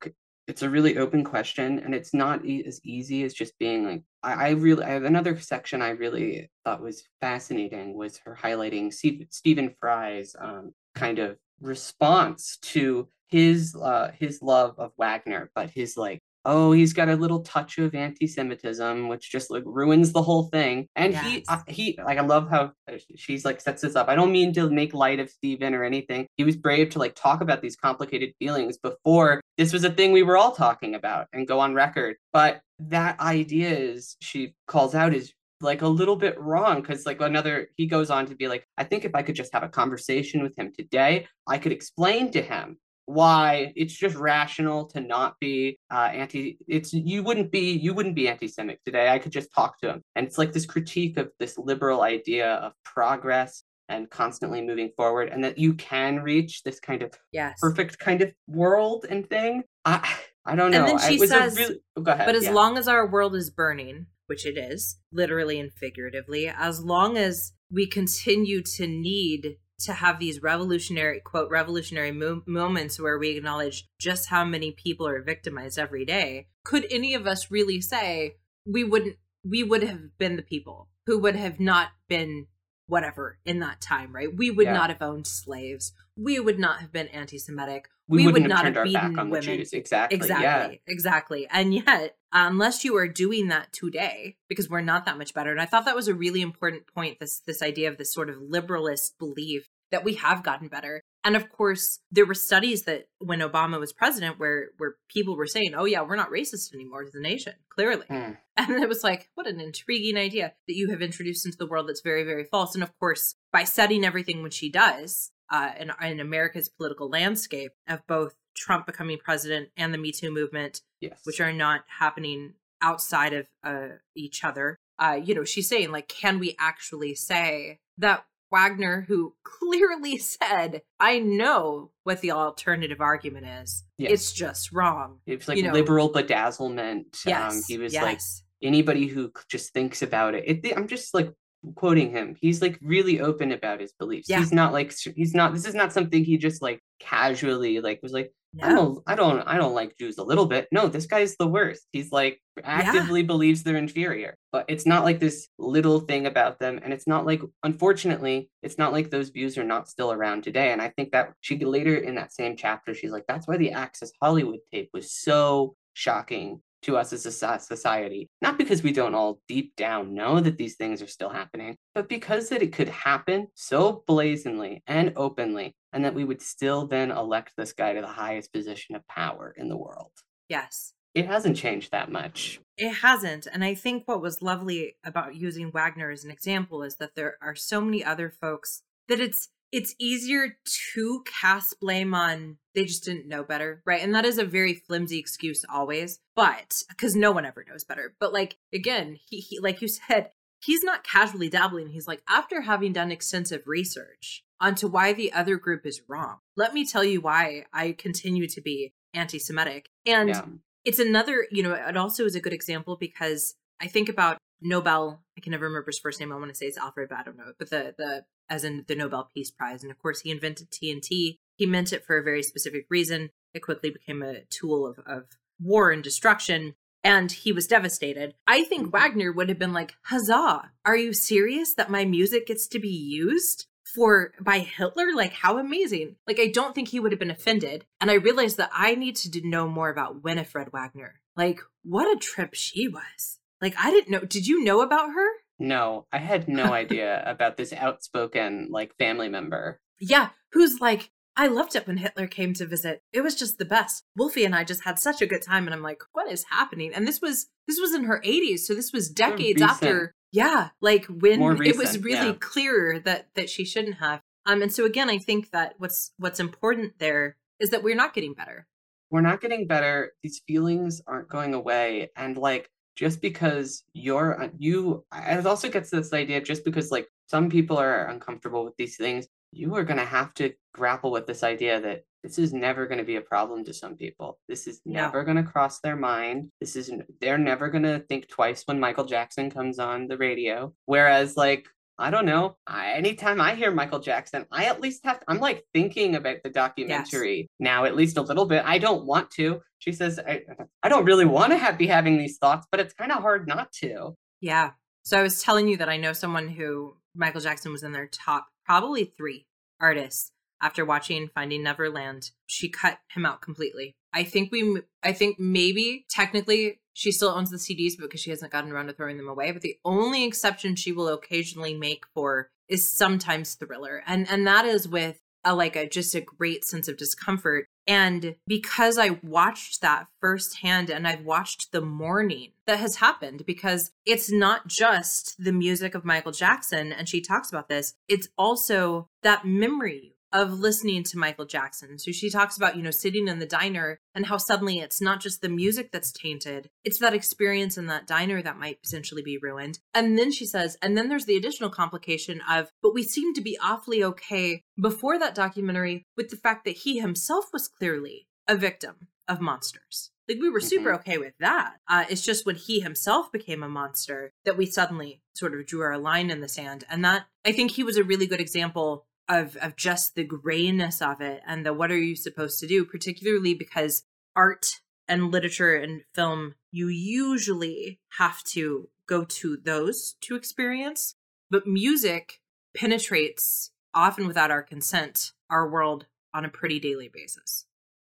[0.46, 4.02] it's a really open question and it's not e- as easy as just being like
[4.22, 8.92] I, I really I have another section I really thought was fascinating was her highlighting
[8.92, 15.70] Steve, Stephen Fry's um, kind of response to his uh, his love of Wagner, but
[15.70, 20.22] his like oh, he's got a little touch of anti-Semitism, which just like ruins the
[20.22, 20.88] whole thing.
[20.96, 21.24] And yes.
[21.24, 24.08] he, uh, he, like, I love how uh, she's like sets this up.
[24.08, 26.26] I don't mean to make light of Stephen or anything.
[26.36, 30.12] He was brave to like talk about these complicated feelings before this was a thing
[30.12, 32.16] we were all talking about and go on record.
[32.32, 37.20] But that idea is she calls out is like a little bit wrong because like
[37.20, 39.68] another he goes on to be like i think if i could just have a
[39.68, 45.38] conversation with him today i could explain to him why it's just rational to not
[45.40, 49.08] be uh, anti it's you wouldn't be you wouldn't be anti-semitic today.
[49.08, 52.54] I could just talk to him and it's like this critique of this liberal idea
[52.54, 57.58] of progress and constantly moving forward and that you can reach this kind of yes.
[57.60, 59.64] perfect kind of world and thing.
[59.84, 60.08] I
[60.46, 60.86] i don't know.
[60.86, 62.52] and then she says really, oh, go ahead, but as yeah.
[62.52, 67.52] long as our world is burning which it is literally and figuratively as long as
[67.70, 73.86] we continue to need to have these revolutionary quote revolutionary mo- moments where we acknowledge
[73.98, 78.84] just how many people are victimized every day could any of us really say we
[78.84, 82.46] wouldn't we would have been the people who would have not been
[82.86, 84.72] whatever in that time right we would yeah.
[84.72, 87.88] not have owned slaves we would not have been anti-Semitic.
[88.06, 89.42] We, We would wouldn't have turned have our back beaten on the women.
[89.58, 89.72] Jews.
[89.72, 90.16] Exactly.
[90.16, 90.92] Exactly, Yeah.
[90.92, 91.46] exactly.
[91.50, 95.50] And yet, unless you are doing that today, because we're not that much better.
[95.50, 97.18] And I thought that was a really important point.
[97.18, 101.00] This this idea of this sort of liberalist belief that we have gotten better.
[101.24, 105.46] And of course, there were studies that when Obama was president, where where people were
[105.46, 108.32] saying, "Oh yeah, we're not racist anymore as a nation." Clearly, Hmm.
[108.58, 111.88] and it was like, what an intriguing idea that you have introduced into the world
[111.88, 112.74] that's very, very false.
[112.74, 117.72] And of course, by setting everything when she does uh, in, in America's political landscape
[117.88, 121.20] of both Trump becoming president and the Me Too movement, Yes.
[121.24, 126.06] which are not happening outside of uh, each other, uh, you know, she's saying, like,
[126.08, 133.46] can we actually say that Wagner, who clearly said, I know what the alternative argument
[133.46, 134.12] is, Yes.
[134.12, 135.18] it's just wrong.
[135.26, 137.24] It was like you know- liberal bedazzlement.
[137.26, 137.56] Yes.
[137.56, 138.20] Um, he was like
[138.62, 140.64] anybody who just thinks about it.
[140.64, 140.76] it.
[140.76, 141.32] I'm just like
[141.74, 142.36] quoting him.
[142.40, 144.28] He's like really open about his beliefs.
[144.28, 144.38] Yeah.
[144.40, 145.52] He's not like he's not.
[145.52, 148.32] This is not something he just like casually like was like.
[148.62, 148.76] I No.
[148.76, 149.02] don't.
[149.08, 149.40] I don't.
[149.48, 150.68] I don't like Jews a little bit.
[150.70, 151.88] No, this guy's the worst.
[151.92, 154.36] He's like actively believes they're inferior.
[154.52, 157.42] But it's not like this little thing about them, and it's not like.
[157.64, 160.70] Unfortunately, it's not like those views are not still around today.
[160.70, 163.72] And I think that she later in that same chapter, she's like, "That's why the
[163.72, 168.28] Access Hollywood tape was so shocking to us as a society.
[168.40, 172.08] Not because we don't all deep down know that these things are still happening, but
[172.08, 177.10] because that it could happen so blazingly and openly, and that we would still then
[177.10, 180.12] elect this guy to the highest position of power in the world.
[180.48, 180.92] Yes.
[181.14, 182.60] It hasn't changed that much.
[182.76, 183.46] It hasn't.
[183.46, 187.36] And I think what was lovely about using Wagner as an example is that there
[187.40, 190.56] are so many other folks that it's it's easier
[190.94, 194.02] to cast blame on they just didn't know better, right?
[194.02, 198.14] And that is a very flimsy excuse always, but because no one ever knows better.
[198.20, 200.30] But like again, he, he like you said,
[200.62, 201.88] he's not casually dabbling.
[201.88, 206.72] He's like, after having done extensive research onto why the other group is wrong, let
[206.72, 209.88] me tell you why I continue to be anti-Semitic.
[210.06, 210.44] And yeah.
[210.84, 215.22] it's another you know it also is a good example because i think about nobel
[215.36, 217.22] i can never remember his first name i want to say it's alfred but i
[217.22, 220.30] don't know but the the as in the nobel peace prize and of course he
[220.30, 224.86] invented tnt he meant it for a very specific reason it quickly became a tool
[224.86, 225.24] of, of
[225.60, 228.90] war and destruction and he was devastated i think mm-hmm.
[228.90, 232.88] wagner would have been like huzzah are you serious that my music gets to be
[232.88, 235.14] used for by Hitler?
[235.14, 236.16] Like how amazing.
[236.26, 237.84] Like I don't think he would have been offended.
[238.00, 241.20] And I realized that I need to know more about Winifred Wagner.
[241.36, 243.38] Like what a trip she was.
[243.60, 244.20] Like I didn't know.
[244.20, 245.28] Did you know about her?
[245.58, 249.80] No, I had no idea about this outspoken like family member.
[250.00, 253.02] Yeah, who's like I loved it when Hitler came to visit.
[253.12, 254.04] It was just the best.
[254.16, 256.92] Wolfie and I just had such a good time and I'm like, what is happening?
[256.94, 261.06] And this was this was in her 80s, so this was decades after yeah, like
[261.06, 262.36] when it was really yeah.
[262.40, 264.20] clear that that she shouldn't have.
[264.46, 268.14] Um and so again, I think that what's what's important there is that we're not
[268.14, 268.66] getting better.
[269.10, 275.04] we're not getting better these feelings aren't going away and like just because you're you
[275.14, 279.26] it also gets this idea just because like some people are uncomfortable with these things
[279.52, 282.98] you are going to have to grapple with this idea that this is never going
[282.98, 284.38] to be a problem to some people.
[284.48, 285.02] This is No.
[285.02, 286.50] never going to cross their mind.
[286.58, 290.74] This is they're never going to think twice when michael jackson comes on the radio.
[290.86, 292.56] Whereas like I don't know.
[292.66, 295.22] I, anytime I hear Michael Jackson, I at least have.
[295.28, 298.64] I'm like thinking about the documentary now, at least a little bit.
[298.64, 299.60] I don't want to.
[299.78, 300.42] She says, I,
[300.82, 303.46] I don't really want to have, be having these thoughts, but it's kind of hard
[303.46, 304.16] not to.
[304.40, 304.70] Yeah.
[305.04, 308.08] So I was telling you that I know someone who Michael Jackson was in their
[308.08, 309.46] top probably 3
[309.80, 312.30] artists after watching Finding Neverland.
[312.46, 313.94] She cut him out completely.
[314.12, 318.52] I think we I think maybe technically she still owns the CDs because she hasn't
[318.52, 322.48] gotten around to throwing them away, but the only exception she will occasionally make for
[322.68, 324.02] is sometimes Thriller.
[324.06, 328.36] And and that is with a like a just a great sense of discomfort and
[328.46, 334.32] because I watched that firsthand and I've watched the mourning that has happened because it's
[334.32, 339.44] not just the music of Michael Jackson, and she talks about this, it's also that
[339.44, 341.98] memory of listening to Michael Jackson.
[341.98, 345.20] So she talks about, you know, sitting in the diner and how suddenly it's not
[345.20, 349.38] just the music that's tainted, it's that experience in that diner that might potentially be
[349.38, 349.78] ruined.
[349.94, 353.40] And then she says, and then there's the additional complication of, but we seem to
[353.40, 358.56] be awfully okay before that documentary with the fact that he himself was clearly a
[358.56, 360.10] victim of monsters.
[360.28, 360.94] Like we were super Mhm.
[360.96, 361.76] okay with that.
[361.88, 365.82] Uh, it's just when he himself became a monster that we suddenly sort of drew
[365.82, 366.84] our line in the sand.
[366.90, 371.00] And that I think he was a really good example of of just the grayness
[371.00, 374.04] of it and the what are you supposed to do, particularly because
[374.36, 381.14] art and literature and film, you usually have to go to those to experience.
[381.50, 382.40] But music
[382.76, 387.66] penetrates often without our consent our world on a pretty daily basis.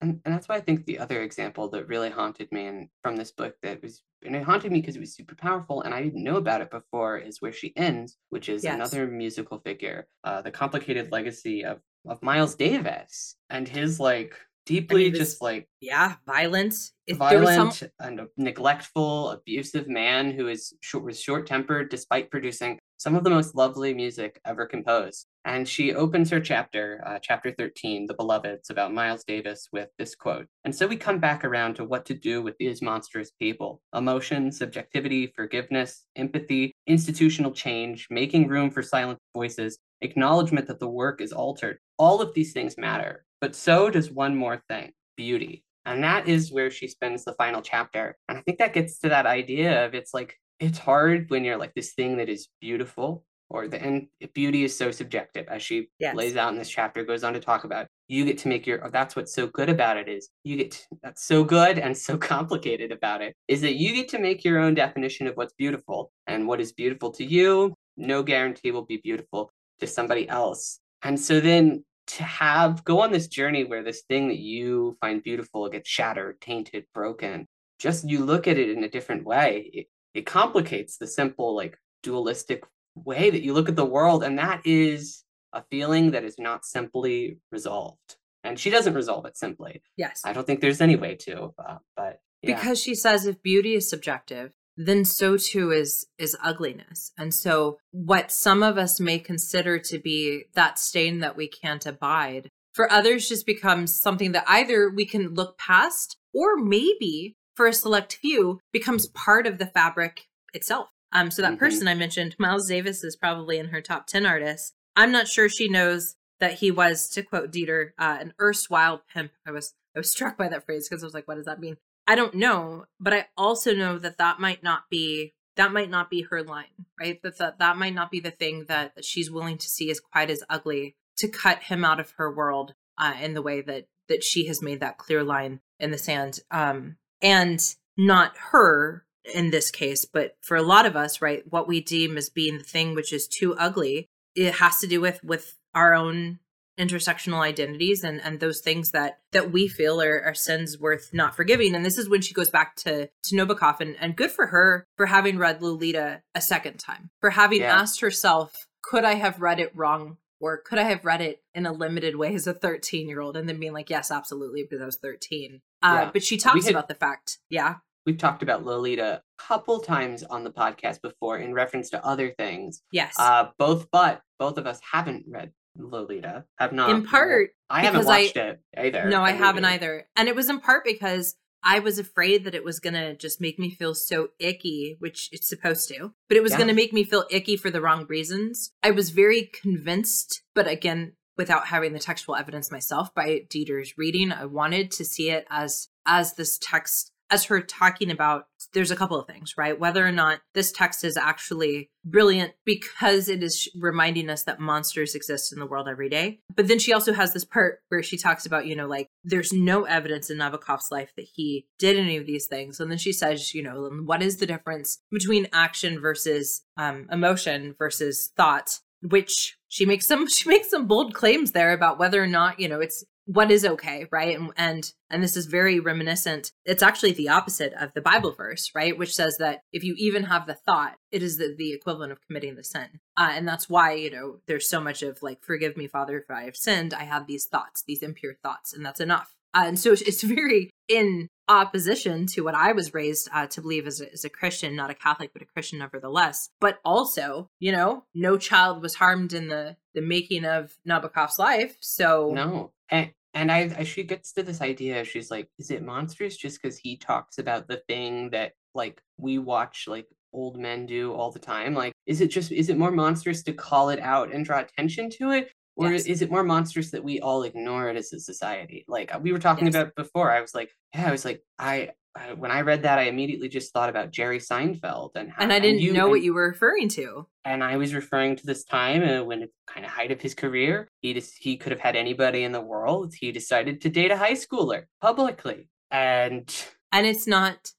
[0.01, 3.17] And, and that's why I think the other example that really haunted me and from
[3.17, 6.01] this book that was and it haunted me because it was super powerful and I
[6.03, 8.75] didn't know about it before is where she ends, which is yes.
[8.75, 15.07] another musical figure, uh, the complicated legacy of of Miles Davis and his like deeply
[15.07, 16.75] I mean, just like yeah violent
[17.11, 17.89] violent some...
[17.99, 23.55] and neglectful abusive man who is short was short-tempered despite producing some of the most
[23.55, 28.93] lovely music ever composed and she opens her chapter uh, chapter 13 the beloveds about
[28.93, 32.41] miles davis with this quote and so we come back around to what to do
[32.41, 39.79] with these monstrous people emotion subjectivity forgiveness empathy institutional change making room for silent voices
[40.01, 44.35] acknowledgement that the work is altered all of these things matter but so does one
[44.35, 45.65] more thing beauty.
[45.85, 48.17] And that is where she spends the final chapter.
[48.29, 51.57] And I think that gets to that idea of it's like, it's hard when you're
[51.57, 55.87] like this thing that is beautiful or the and beauty is so subjective as she
[55.99, 56.15] yes.
[56.15, 58.85] lays out in this chapter goes on to talk about you get to make your
[58.85, 61.97] oh, that's what's so good about it is you get to, that's so good and
[61.97, 65.53] so complicated about it is that you get to make your own definition of what's
[65.53, 70.79] beautiful and what is beautiful to you no guarantee will be beautiful to somebody else
[71.03, 75.23] and so then to have go on this journey where this thing that you find
[75.23, 77.47] beautiful gets shattered, tainted, broken.
[77.77, 79.69] Just you look at it in a different way.
[79.71, 82.63] It, it complicates the simple, like dualistic
[82.95, 84.23] way that you look at the world.
[84.23, 85.23] And that is
[85.53, 88.17] a feeling that is not simply resolved.
[88.43, 89.81] And she doesn't resolve it simply.
[89.97, 90.21] Yes.
[90.23, 92.55] I don't think there's any way to, uh, but yeah.
[92.55, 97.77] because she says if beauty is subjective, then so too is is ugliness and so
[97.91, 102.89] what some of us may consider to be that stain that we can't abide for
[102.89, 108.15] others just becomes something that either we can look past or maybe for a select
[108.15, 111.59] few becomes part of the fabric itself um so that mm-hmm.
[111.59, 115.49] person i mentioned miles davis is probably in her top 10 artists i'm not sure
[115.49, 119.99] she knows that he was to quote dederer uh, an erstwhile pimp i was i
[119.99, 121.77] was struck by that phrase because i was like what does that mean
[122.09, 126.09] I don't know, but I also know that that might not be that might not
[126.09, 127.21] be her line, right?
[127.21, 129.99] That that, that might not be the thing that, that she's willing to see as
[129.99, 133.85] quite as ugly to cut him out of her world uh, in the way that
[134.07, 136.39] that she has made that clear line in the sand.
[136.49, 137.63] Um, and
[137.95, 142.17] not her in this case, but for a lot of us, right, what we deem
[142.17, 145.93] as being the thing which is too ugly, it has to do with with our
[145.93, 146.39] own
[146.79, 151.35] intersectional identities and and those things that that we feel are, are sins worth not
[151.35, 154.47] forgiving and this is when she goes back to to nabokov and, and good for
[154.47, 157.81] her for having read lolita a second time for having yeah.
[157.81, 161.65] asked herself could i have read it wrong or could i have read it in
[161.65, 164.81] a limited way as a 13 year old and then being like yes absolutely because
[164.81, 166.09] i was 13 uh, yeah.
[166.13, 167.75] but she talks had, about the fact yeah
[168.05, 172.31] we've talked about lolita a couple times on the podcast before in reference to other
[172.31, 176.45] things yes uh both but both of us haven't read Lolita.
[176.57, 176.89] Have not.
[176.89, 179.09] In part, I haven't watched I, it either.
[179.09, 180.07] No, I haven't either.
[180.15, 183.41] And it was in part because I was afraid that it was going to just
[183.41, 186.57] make me feel so icky, which it's supposed to, but it was yeah.
[186.57, 188.71] going to make me feel icky for the wrong reasons.
[188.81, 194.31] I was very convinced, but again, without having the textual evidence myself by Dederer's reading,
[194.31, 198.95] I wanted to see it as as this text as her talking about there's a
[198.95, 199.79] couple of things, right?
[199.79, 205.15] Whether or not this text is actually brilliant because it is reminding us that monsters
[205.15, 206.39] exist in the world every day.
[206.55, 209.53] But then she also has this part where she talks about, you know, like there's
[209.53, 212.79] no evidence in Nabokov's life that he did any of these things.
[212.79, 217.75] And then she says, you know, what is the difference between action versus um, emotion
[217.77, 218.79] versus thought?
[219.01, 222.67] Which she makes some she makes some bold claims there about whether or not you
[222.67, 224.37] know it's what is okay right?
[224.37, 226.51] And, and and this is very reminiscent.
[226.65, 228.97] It's actually the opposite of the bible verse right?
[228.97, 232.25] Which says that if you even have the thought it is the, the equivalent of
[232.25, 232.99] committing the sin.
[233.15, 236.31] Uh, and that's why you know there's so much of like forgive me father if
[236.31, 236.91] i have sinned.
[236.93, 239.35] I have these thoughts these impure thoughts and that's enough.
[239.53, 243.87] Uh, and so it's very in opposition to what I was raised uh, to believe
[243.87, 246.49] as a, as a Christian, not a Catholic, but a Christian nevertheless.
[246.59, 251.77] But also, you know, no child was harmed in the the making of Nabokov's life.
[251.79, 255.83] So no, and and I, I she gets to this idea she's like is it
[255.83, 260.85] monstrous just because he talks about the thing that like we watch like old men
[260.85, 261.73] do all the time?
[261.73, 265.09] Like is it just is it more monstrous to call it out and draw attention
[265.11, 266.05] to it or yes.
[266.05, 269.39] is it more monstrous that we all ignore it as a society like we were
[269.39, 269.75] talking yes.
[269.75, 272.97] about before i was like yeah i was like i I, when I read that,
[272.97, 276.05] I immediately just thought about Jerry Seinfeld and how, and I didn't and you, know
[276.05, 277.27] and, what you were referring to.
[277.45, 280.33] And I was referring to this time uh, when it's kind of height of his
[280.33, 280.87] career.
[281.01, 283.13] He just he could have had anybody in the world.
[283.13, 286.53] He decided to date a high schooler publicly, and
[286.91, 287.71] and it's not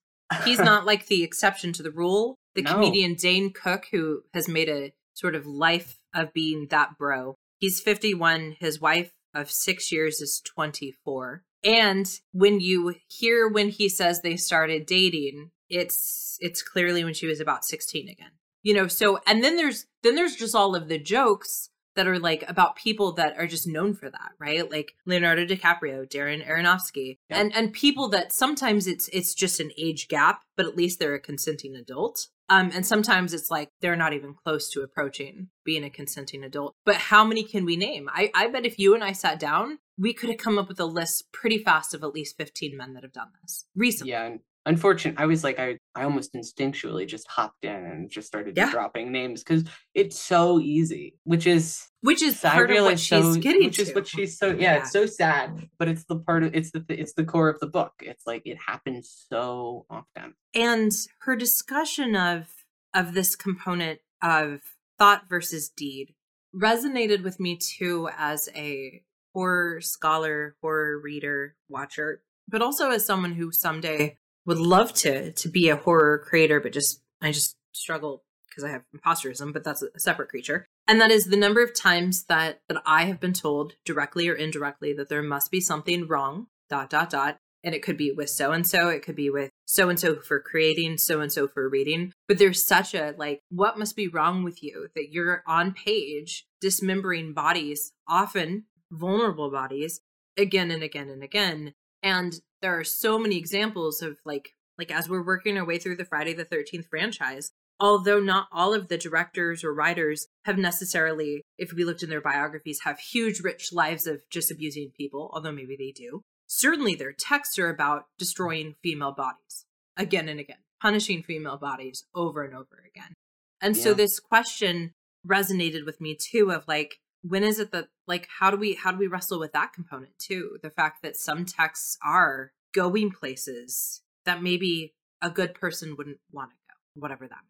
[0.44, 2.36] he's not like the exception to the rule.
[2.54, 2.74] The no.
[2.74, 7.36] comedian Dane Cook, who has made a sort of life of being that bro.
[7.60, 8.56] He's 51.
[8.58, 11.44] His wife of six years is 24.
[11.62, 17.26] And when you hear when he says they started dating, it's it's clearly when she
[17.26, 18.30] was about 16 again.
[18.62, 22.18] You know, so and then there's then there's just all of the jokes that are
[22.18, 24.70] like about people that are just known for that, right?
[24.70, 27.40] Like Leonardo DiCaprio, Darren Aronofsky, yeah.
[27.40, 31.14] and and people that sometimes it's it's just an age gap, but at least they're
[31.14, 32.28] a consenting adult.
[32.48, 36.74] Um, and sometimes it's like they're not even close to approaching being a consenting adult.
[36.84, 38.08] But how many can we name?
[38.12, 40.80] I, I bet if you and I sat down, we could have come up with
[40.80, 44.10] a list pretty fast of at least 15 men that have done this recently.
[44.10, 44.36] Yeah.
[44.70, 45.16] Unfortunate.
[45.18, 48.70] I was like, I, I almost instinctually just hopped in and just started yeah.
[48.70, 49.64] dropping names because
[49.94, 53.82] it's so easy, which is which is part of what she's so, getting which to.
[53.82, 56.70] is what she's so yeah, yeah, it's so sad but it's the part of it's
[56.70, 61.36] the it's the core of the book it's like it happens so often and her
[61.36, 62.48] discussion of
[62.94, 64.60] of this component of
[64.98, 66.14] thought versus deed
[66.54, 69.02] resonated with me too as a
[69.34, 74.16] horror scholar horror reader watcher but also as someone who someday
[74.46, 78.70] would love to to be a horror creator but just i just struggle because i
[78.70, 80.66] have imposterism but that's a separate creature.
[80.90, 84.34] And that is the number of times that that I have been told directly or
[84.34, 87.36] indirectly that there must be something wrong dot dot dot.
[87.62, 90.16] And it could be with so and so it could be with so and so
[90.16, 92.12] for creating so and so for reading.
[92.26, 96.46] But there's such a like what must be wrong with you that you're on page
[96.60, 100.00] dismembering bodies often vulnerable bodies
[100.36, 101.74] again and again and again.
[102.02, 105.96] And there are so many examples of like like as we're working our way through
[105.96, 111.42] the Friday the 13th franchise although not all of the directors or writers have necessarily,
[111.58, 115.50] if we looked in their biographies, have huge, rich lives of just abusing people, although
[115.50, 119.64] maybe they do, certainly their texts are about destroying female bodies
[119.96, 123.14] again and again, punishing female bodies over and over again.
[123.60, 123.82] And yeah.
[123.82, 124.92] so this question
[125.26, 128.90] resonated with me too of like, when is it that like how do we how
[128.90, 134.02] do we wrestle with that component too the fact that some texts are going places
[134.24, 137.44] that maybe a good person wouldn't want to go whatever that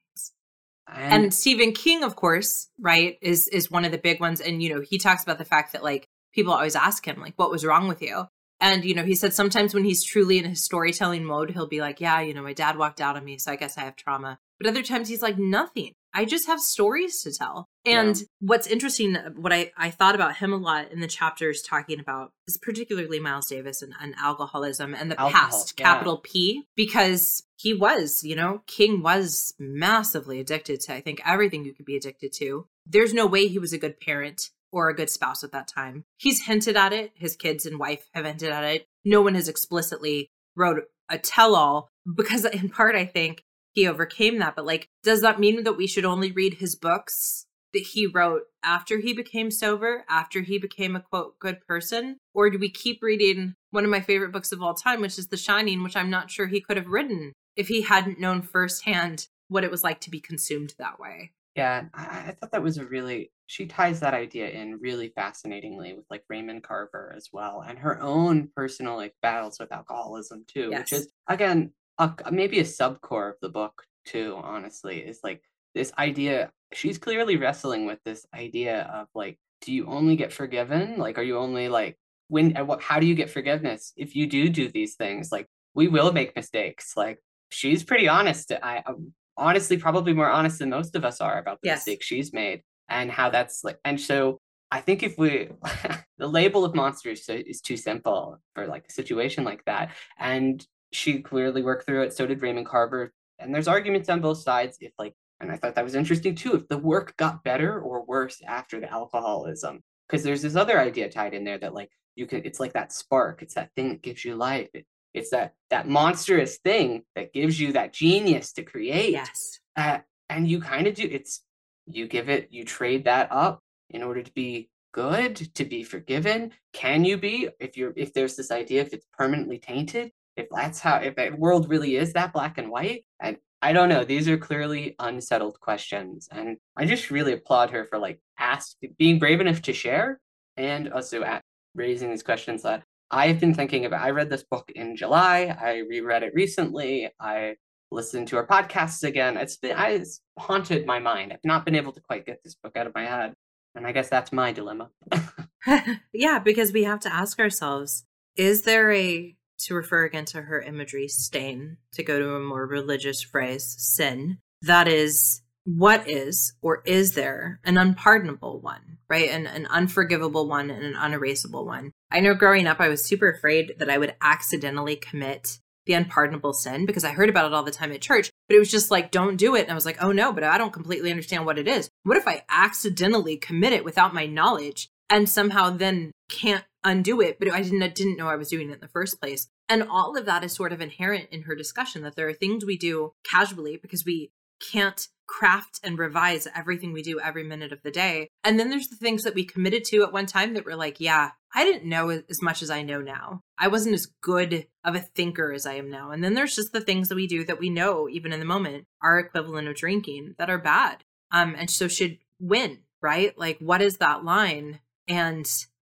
[0.92, 4.40] and, and Stephen King, of course, right, is is one of the big ones.
[4.40, 7.34] And you know, he talks about the fact that like people always ask him like,
[7.36, 8.26] "What was wrong with you?"
[8.60, 11.80] And you know, he said sometimes when he's truly in his storytelling mode, he'll be
[11.80, 13.96] like, "Yeah, you know, my dad walked out on me, so I guess I have
[13.96, 15.92] trauma." But other times he's like, "Nothing.
[16.12, 17.68] I just have stories to tell.
[17.86, 18.24] And yeah.
[18.40, 21.98] what's interesting, uh, what I, I thought about him a lot in the chapters talking
[21.98, 25.84] about is particularly Miles Davis and, and alcoholism and the Alcohol, past, yeah.
[25.84, 31.64] capital P, because he was, you know, King was massively addicted to, I think, everything
[31.64, 32.66] you could be addicted to.
[32.86, 36.04] There's no way he was a good parent or a good spouse at that time.
[36.18, 37.12] He's hinted at it.
[37.14, 38.86] His kids and wife have hinted at it.
[39.04, 44.38] No one has explicitly wrote a tell all because, in part, I think he overcame
[44.38, 44.54] that.
[44.54, 48.42] But like, does that mean that we should only read his books that he wrote
[48.62, 52.18] after he became sober, after he became a quote good person?
[52.34, 55.28] Or do we keep reading one of my favorite books of all time, which is
[55.28, 59.28] The Shining, which I'm not sure he could have written if he hadn't known firsthand
[59.48, 61.32] what it was like to be consumed that way?
[61.56, 65.92] Yeah, I, I thought that was a really she ties that idea in really fascinatingly
[65.92, 70.68] with like Raymond Carver as well and her own personal like battles with alcoholism too,
[70.70, 70.78] yes.
[70.78, 75.42] which is again a, maybe a subcore of the book too honestly is like
[75.74, 80.96] this idea she's clearly wrestling with this idea of like do you only get forgiven
[80.98, 81.96] like are you only like
[82.28, 85.88] when what how do you get forgiveness if you do do these things like we
[85.88, 87.18] will make mistakes like
[87.50, 91.60] she's pretty honest i I'm honestly probably more honest than most of us are about
[91.62, 91.78] the yes.
[91.78, 94.38] mistakes she's made and how that's like and so
[94.70, 95.48] i think if we
[96.18, 101.20] the label of monsters is too simple for like a situation like that and she
[101.20, 102.12] clearly worked through it.
[102.12, 103.12] So did Raymond Carver.
[103.38, 104.78] And there's arguments on both sides.
[104.80, 108.04] If like, and I thought that was interesting too, if the work got better or
[108.04, 109.82] worse after the alcoholism.
[110.08, 112.92] Because there's this other idea tied in there that like you can, it's like that
[112.92, 113.42] spark.
[113.42, 114.68] It's that thing that gives you life.
[114.74, 119.12] It, it's that that monstrous thing that gives you that genius to create.
[119.12, 119.60] Yes.
[119.76, 121.08] Uh, and you kind of do.
[121.10, 121.42] It's
[121.86, 126.52] you give it, you trade that up in order to be good, to be forgiven.
[126.72, 130.12] Can you be if you're if there's this idea if it's permanently tainted?
[130.40, 133.88] if that's how if the world really is that black and white and i don't
[133.88, 138.76] know these are clearly unsettled questions and i just really applaud her for like ask
[138.98, 140.20] being brave enough to share
[140.56, 141.42] and also at
[141.74, 144.02] raising these questions that i've been thinking about.
[144.02, 147.56] I read this book in july i reread it recently i
[147.90, 151.92] listened to her podcasts again it's been it's haunted my mind i've not been able
[151.92, 153.34] to quite get this book out of my head
[153.74, 154.90] and i guess that's my dilemma.
[156.12, 158.04] Yeah because we have to ask ourselves
[158.36, 159.36] is there a
[159.66, 164.38] to refer again to her imagery, stain, to go to a more religious phrase, sin,
[164.62, 169.30] that is what is or is there an unpardonable one, right?
[169.30, 171.92] An, an unforgivable one and an unerasable one.
[172.10, 176.52] I know growing up, I was super afraid that I would accidentally commit the unpardonable
[176.52, 178.90] sin because I heard about it all the time at church, but it was just
[178.90, 179.62] like, don't do it.
[179.62, 181.88] And I was like, oh no, but I don't completely understand what it is.
[182.02, 187.38] What if I accidentally commit it without my knowledge and somehow then can't undo it?
[187.38, 189.48] But I didn't, didn't know I was doing it in the first place.
[189.68, 192.64] And all of that is sort of inherent in her discussion that there are things
[192.64, 197.82] we do casually because we can't craft and revise everything we do every minute of
[197.82, 198.28] the day.
[198.42, 201.00] And then there's the things that we committed to at one time that we're like,
[201.00, 203.42] yeah, I didn't know as much as I know now.
[203.58, 206.10] I wasn't as good of a thinker as I am now.
[206.10, 208.44] And then there's just the things that we do that we know, even in the
[208.44, 211.04] moment, are equivalent of drinking that are bad.
[211.32, 213.36] Um, and so should win, right?
[213.38, 214.80] Like, what is that line?
[215.08, 215.48] And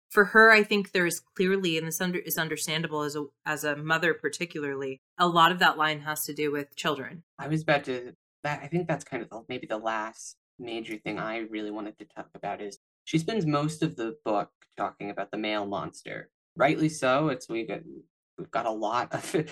[0.09, 3.75] for her, I think there's clearly, and this under, is understandable as a as a
[3.75, 7.23] mother, particularly, a lot of that line has to do with children.
[7.37, 11.19] I was about to that I think that's kind of maybe the last major thing
[11.19, 15.31] I really wanted to talk about is she spends most of the book talking about
[15.31, 16.29] the male monster.
[16.55, 17.29] Rightly so.
[17.29, 17.81] It's we got
[18.37, 19.45] we've got a lot of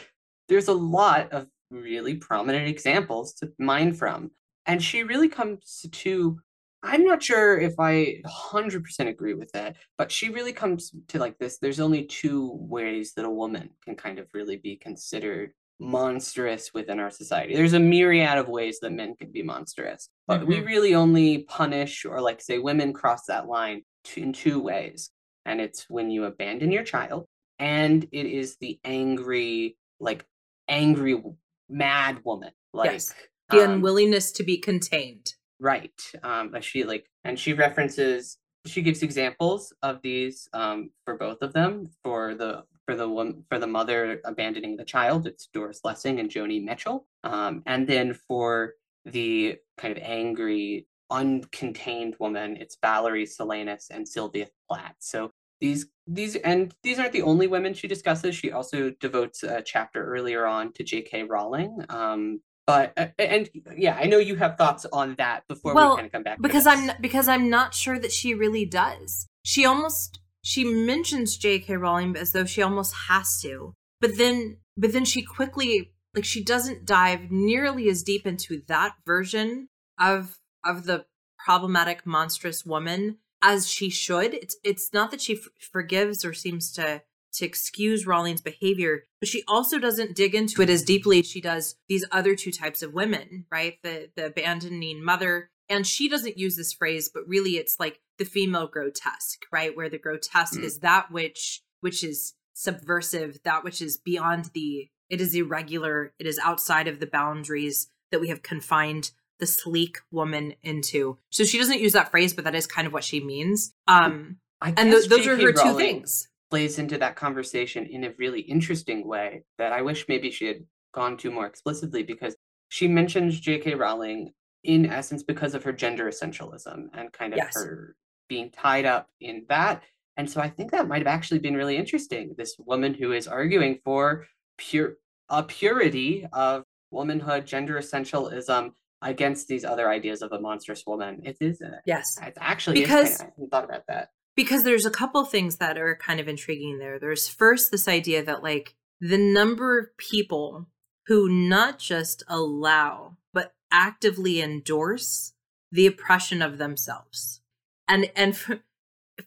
[0.47, 4.31] there's a lot of really prominent examples to mine from.
[4.65, 6.39] And she really comes to
[6.85, 11.37] I'm not sure if I 100% agree with that, but she really comes to like
[11.37, 16.73] this there's only two ways that a woman can kind of really be considered monstrous
[16.73, 17.53] within our society.
[17.53, 20.49] There's a myriad of ways that men can be monstrous, but mm-hmm.
[20.49, 23.81] we really only punish or like say women cross that line
[24.15, 25.09] in two ways.
[25.45, 27.25] And it's when you abandon your child
[27.59, 30.25] and it is the angry like
[30.67, 31.21] angry
[31.69, 33.13] mad woman like yes.
[33.49, 35.33] the um, unwillingness to be contained.
[35.59, 35.99] Right.
[36.23, 41.53] Um she like and she references she gives examples of these um, for both of
[41.53, 46.19] them for the for the one for the mother abandoning the child, it's Doris Lessing
[46.19, 47.07] and Joni Mitchell.
[47.23, 48.73] Um, and then for
[49.05, 54.95] the kind of angry, uncontained woman, it's Valerie Solanas and Sylvia Plath.
[54.99, 55.31] So
[55.61, 58.35] these these and these aren't the only women she discusses.
[58.35, 61.23] She also devotes a chapter earlier on to J.K.
[61.23, 61.83] Rowling.
[61.89, 65.95] Um, but uh, and yeah, I know you have thoughts on that before well, we
[65.97, 66.41] kind of come back.
[66.41, 69.27] Because I'm because I'm not sure that she really does.
[69.43, 71.75] She almost she mentions J.K.
[71.77, 76.43] Rowling as though she almost has to, but then but then she quickly like she
[76.43, 79.67] doesn't dive nearly as deep into that version
[79.99, 81.05] of of the
[81.37, 84.33] problematic monstrous woman as she should.
[84.33, 87.03] It's it's not that she f- forgives or seems to
[87.35, 91.41] to excuse Rowling's behavior, but she also doesn't dig into it as deeply as she
[91.41, 93.77] does these other two types of women, right?
[93.83, 95.49] The the abandoning mother.
[95.67, 99.75] And she doesn't use this phrase but really it's like the female grotesque right?
[99.75, 100.63] Where the grotesque mm.
[100.63, 106.25] is that which which is subversive that which is beyond the it is irregular it
[106.25, 111.17] is outside of the boundaries that we have confined the sleek woman into.
[111.31, 113.73] So she doesn't use that phrase but that is kind of what she means.
[113.87, 118.13] Um and th- those are her Rowling two things plays into that conversation in a
[118.17, 122.35] really interesting way that i wish maybe she had gone to more explicitly because
[122.69, 124.31] she mentions jk rowling
[124.65, 127.53] in essence because of her gender essentialism and kind of yes.
[127.55, 127.95] her
[128.27, 129.83] being tied up in that.
[130.17, 132.33] And so I think that might have actually been really interesting.
[132.37, 134.25] This woman who is arguing for
[134.57, 134.95] pure
[135.29, 141.21] a purity of womanhood, gender essentialism against these other ideas of a monstrous woman.
[141.25, 144.09] It is a, yes, it's actually because I hadn't thought about that.
[144.35, 146.99] Because there's a couple things that are kind of intriguing there.
[146.99, 150.67] There's first this idea that like the number of people
[151.07, 155.33] who not just allow but actively endorse
[155.71, 157.41] the oppression of themselves.
[157.87, 158.59] And and for,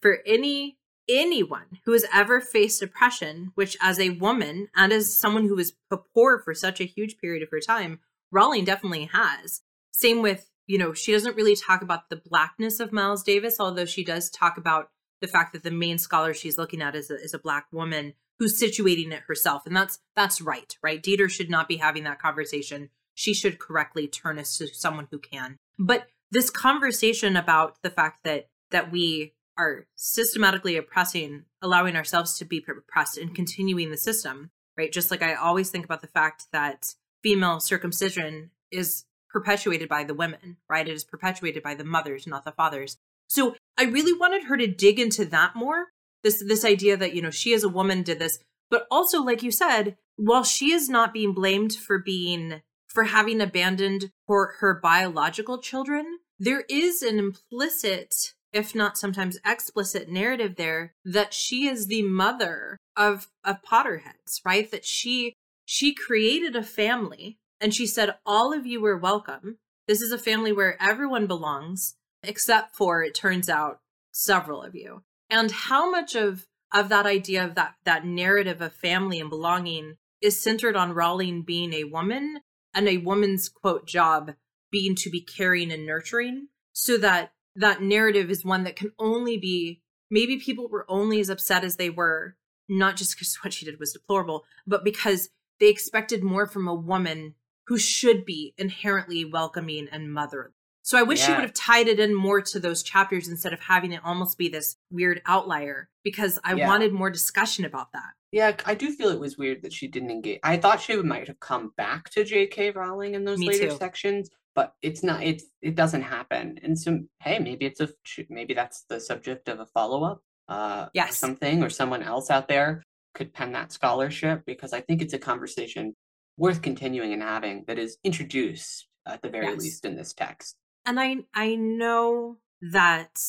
[0.00, 0.78] for any
[1.09, 5.72] anyone who has ever faced oppression, which as a woman and as someone who was
[6.14, 8.00] poor for such a huge period of her time,
[8.30, 9.62] Rowling definitely has.
[9.90, 13.86] Same with, you know, she doesn't really talk about the blackness of Miles Davis, although
[13.86, 14.90] she does talk about
[15.20, 18.14] the fact that the main scholar she's looking at is a, is a black woman
[18.38, 19.66] who's situating it herself.
[19.66, 21.02] And that's that's right, right?
[21.02, 25.18] Dederer should not be having that conversation she should correctly turn us to someone who
[25.18, 25.58] can.
[25.76, 32.44] But this conversation about the fact that that we are systematically oppressing, allowing ourselves to
[32.44, 34.92] be oppressed and continuing the system, right?
[34.92, 40.14] Just like I always think about the fact that female circumcision is perpetuated by the
[40.14, 40.88] women, right?
[40.88, 42.98] It is perpetuated by the mothers, not the fathers.
[43.28, 45.86] So I really wanted her to dig into that more.
[46.24, 48.38] This this idea that, you know, she as a woman did this,
[48.70, 53.40] but also like you said, while she is not being blamed for being for having
[53.40, 60.94] abandoned her, her biological children, there is an implicit, if not sometimes explicit narrative there
[61.04, 64.68] that she is the mother of of Potterheads, right?
[64.70, 70.00] That she she created a family and she said all of you are welcome This
[70.02, 73.80] is a family where everyone belongs, except for, it turns out,
[74.12, 75.02] several of you.
[75.30, 79.96] And how much of of that idea of that that narrative of family and belonging
[80.20, 82.40] is centered on Rowling being a woman
[82.74, 84.34] and a woman's quote job
[84.70, 89.38] being to be caring and nurturing so that that narrative is one that can only
[89.38, 92.36] be maybe people were only as upset as they were
[92.68, 96.74] not just because what she did was deplorable but because they expected more from a
[96.74, 97.34] woman
[97.66, 100.52] who should be inherently welcoming and motherly
[100.89, 101.26] so I wish yeah.
[101.26, 104.39] she would have tied it in more to those chapters instead of having it almost
[104.39, 106.66] be this weird outlier because I yeah.
[106.66, 108.12] wanted more discussion about that.
[108.32, 110.41] Yeah, I do feel it was weird that she didn't engage.
[110.43, 112.70] I thought she might have come back to J.K.
[112.70, 113.76] Rowling in those Me later too.
[113.76, 115.22] sections, but it's not.
[115.22, 116.59] It's it doesn't happen.
[116.62, 117.91] And so, hey, maybe it's a
[118.30, 120.22] maybe that's the subject of a follow up.
[120.49, 122.82] Uh, yes, or something or someone else out there
[123.12, 125.93] could pen that scholarship because I think it's a conversation
[126.39, 129.61] worth continuing and having that is introduced at the very yes.
[129.61, 130.57] least in this text
[130.89, 132.39] and I I know
[132.72, 133.20] that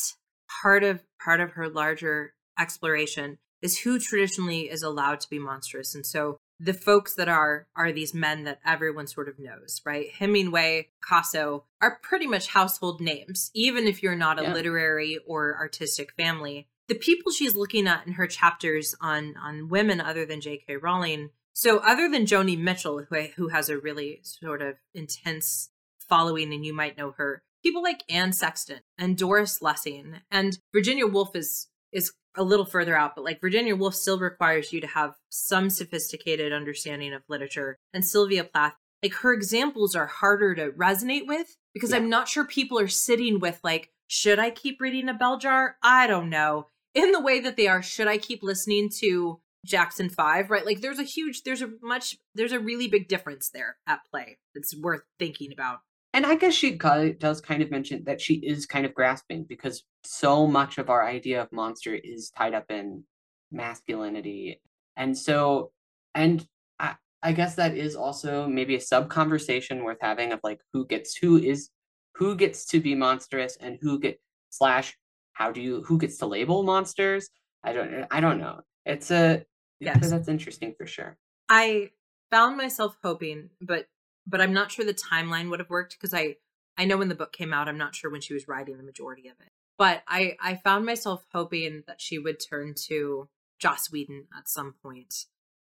[0.62, 5.94] part of part of her larger exploration is who traditionally is allowed to be monstrous.
[5.94, 10.08] And so the folks that are are these men that everyone sort of knows, right?
[10.10, 14.54] Hemingway, Picasso are pretty much household names, even if you're not a yeah.
[14.54, 16.68] literary or artistic family.
[16.88, 20.78] The people she's looking at in her chapters on on women other than J.K.
[20.78, 21.30] Rowling.
[21.54, 25.70] So other than Joni Mitchell, who who has a really sort of intense
[26.10, 31.08] following, and you might know her, people like Anne Sexton and Doris Lessing and Virginia
[31.08, 34.88] Woolf is is a little further out, but like Virginia Woolf still requires you to
[34.88, 37.78] have some sophisticated understanding of literature.
[37.94, 41.98] And Sylvia Plath, like her examples are harder to resonate with because yeah.
[41.98, 45.78] I'm not sure people are sitting with like, should I keep reading a bell jar?
[45.84, 46.68] I don't know.
[46.96, 50.66] In the way that they are, should I keep listening to Jackson 5, right?
[50.66, 54.38] Like there's a huge, there's a much, there's a really big difference there at play
[54.56, 55.80] that's worth thinking about.
[56.14, 59.84] And I guess she does kind of mention that she is kind of grasping because
[60.04, 63.04] so much of our idea of monster is tied up in
[63.52, 64.60] masculinity.
[64.98, 65.72] And so,
[66.16, 66.46] and
[66.80, 70.88] I, I guess that is also maybe a sub conversation worth having of like who
[70.88, 71.70] gets, who is,
[72.16, 74.98] who gets to be monstrous and who get slash,
[75.34, 77.30] how do you, who gets to label monsters?
[77.64, 78.62] I don't, I don't know.
[78.86, 79.44] It's a,
[79.80, 80.10] yes.
[80.10, 81.18] that's interesting for sure.
[81.50, 81.92] I
[82.32, 83.86] found myself hoping, but
[84.30, 86.36] but I'm not sure the timeline would have worked because I
[86.78, 88.84] I know when the book came out, I'm not sure when she was writing the
[88.84, 89.50] majority of it.
[89.78, 93.28] But I I found myself hoping that she would turn to
[93.60, 95.26] Joss Whedon at some point,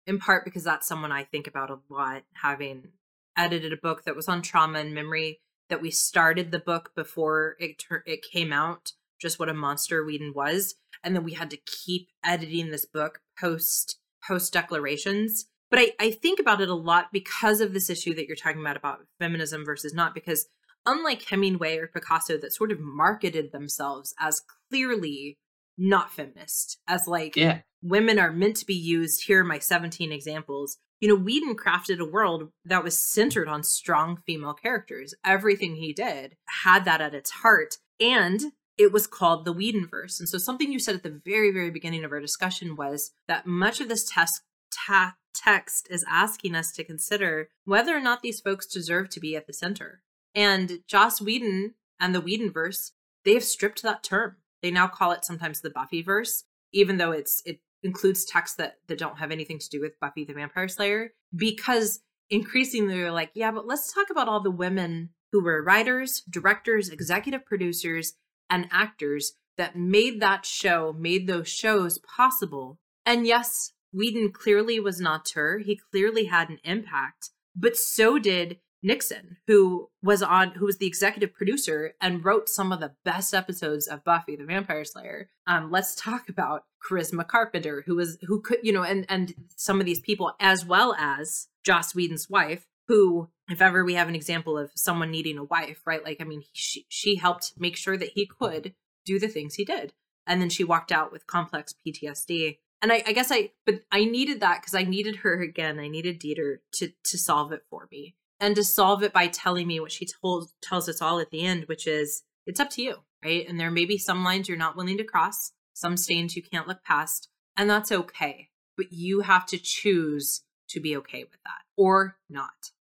[0.05, 2.89] in part because that's someone I think about a lot, having
[3.37, 5.39] edited a book that was on trauma and memory.
[5.69, 10.03] That we started the book before it ter- it came out, just what a monster
[10.03, 15.79] Whedon was, and then we had to keep editing this book post post declarations but
[15.79, 18.77] I, I think about it a lot because of this issue that you're talking about
[18.77, 20.47] about feminism versus not because
[20.85, 25.37] unlike hemingway or picasso that sort of marketed themselves as clearly
[25.77, 27.59] not feminist as like yeah.
[27.81, 31.99] women are meant to be used here are my 17 examples you know whedon crafted
[31.99, 37.13] a world that was centered on strong female characters everything he did had that at
[37.13, 40.19] its heart and it was called the Whedonverse.
[40.19, 43.45] And so something you said at the very, very beginning of our discussion was that
[43.45, 44.41] much of this test
[44.73, 49.35] ta- text is asking us to consider whether or not these folks deserve to be
[49.35, 50.01] at the center.
[50.35, 52.91] And Joss Whedon and the Whedonverse,
[53.25, 54.37] they have stripped that term.
[54.61, 58.97] They now call it sometimes the Buffyverse, even though it's it includes texts that, that
[58.97, 63.51] don't have anything to do with Buffy the Vampire Slayer, because increasingly they're like, yeah,
[63.51, 68.13] but let's talk about all the women who were writers, directors, executive producers,
[68.49, 72.79] and actors that made that show, made those shows possible.
[73.05, 75.59] And yes, Whedon clearly was not auteur.
[75.59, 80.87] He clearly had an impact, but so did Noxon, who was on who was the
[80.87, 85.29] executive producer and wrote some of the best episodes of Buffy the Vampire Slayer.
[85.47, 89.79] Um, let's talk about Charisma Carpenter, who was who could you know, and and some
[89.79, 94.15] of these people, as well as Joss Whedon's wife, who, if ever we have an
[94.15, 96.03] example of someone needing a wife, right?
[96.03, 98.73] Like, I mean, she she helped make sure that he could
[99.05, 99.91] do the things he did,
[100.25, 104.05] and then she walked out with complex PTSD and I, I guess I but I
[104.05, 105.79] needed that because I needed her again.
[105.79, 109.67] I needed Dederer to to solve it for me and to solve it by telling
[109.67, 112.81] me what she told tells us all at the end, which is it's up to
[112.81, 113.47] you, right?
[113.47, 116.67] And there may be some lines you're not willing to cross, some stains you can't
[116.67, 118.49] look past, and that's okay.
[118.77, 122.71] But you have to choose to be okay with that or not.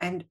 [0.00, 0.24] And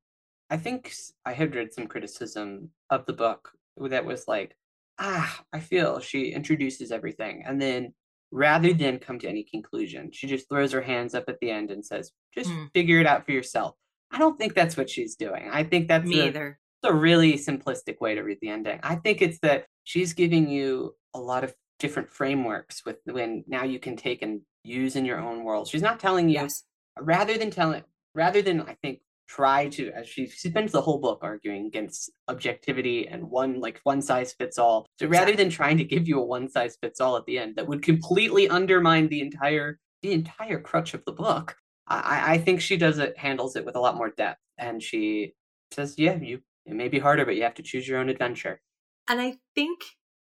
[0.49, 0.93] I think
[1.25, 4.55] I had read some criticism of the book that was like,
[4.99, 7.93] ah, I feel she introduces everything and then
[8.35, 10.11] rather than come to any conclusion.
[10.11, 12.69] She just throws her hands up at the end and says, just mm.
[12.73, 13.75] figure it out for yourself.
[14.11, 15.49] I don't think that's what she's doing.
[15.51, 16.59] I think that's me a, either.
[16.83, 18.81] a really simplistic way to read the ending.
[18.83, 23.63] I think it's that she's giving you a lot of different frameworks with when now
[23.63, 25.69] you can take and use in your own world.
[25.69, 26.63] She's not telling you Yes.
[26.99, 27.83] rather than telling
[28.13, 32.11] rather than I think try to as she, she spends the whole book arguing against
[32.27, 34.85] objectivity and one like one size fits all.
[34.99, 35.43] So rather Exactly.
[35.43, 37.81] than trying to give you a one size fits all at the end that would
[37.81, 41.55] completely undermine the entire the entire crutch of the book,
[41.87, 45.33] I, I think she does it handles it with a lot more depth and she
[45.71, 48.61] says, Yeah, you it may be harder, but you have to choose your own adventure.
[49.07, 49.81] And I think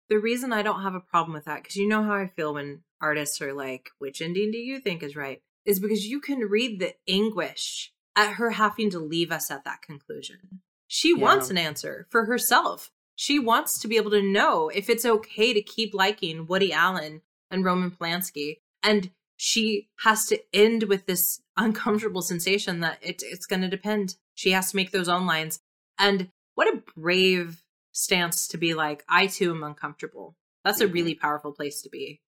[0.08, 2.54] the reason I don't have a problem with that, because you know how I feel
[2.54, 5.40] when artists are like, which ending do you think is right?
[5.64, 9.82] Is because you can read the anguish at her having to leave us at that
[9.82, 10.60] conclusion.
[10.86, 11.22] She Yeah.
[11.22, 12.90] wants an answer for herself.
[13.16, 17.22] She wants to be able to know if it's okay to keep liking Woody Allen
[17.50, 18.60] and Roman Polanski.
[18.82, 24.16] And she has to end with this uncomfortable sensation that it, it's going to depend.
[24.34, 25.60] She has to make those own lines.
[25.98, 30.36] And what a brave stance to be like, I too am uncomfortable.
[30.64, 32.20] That's a really powerful place to be.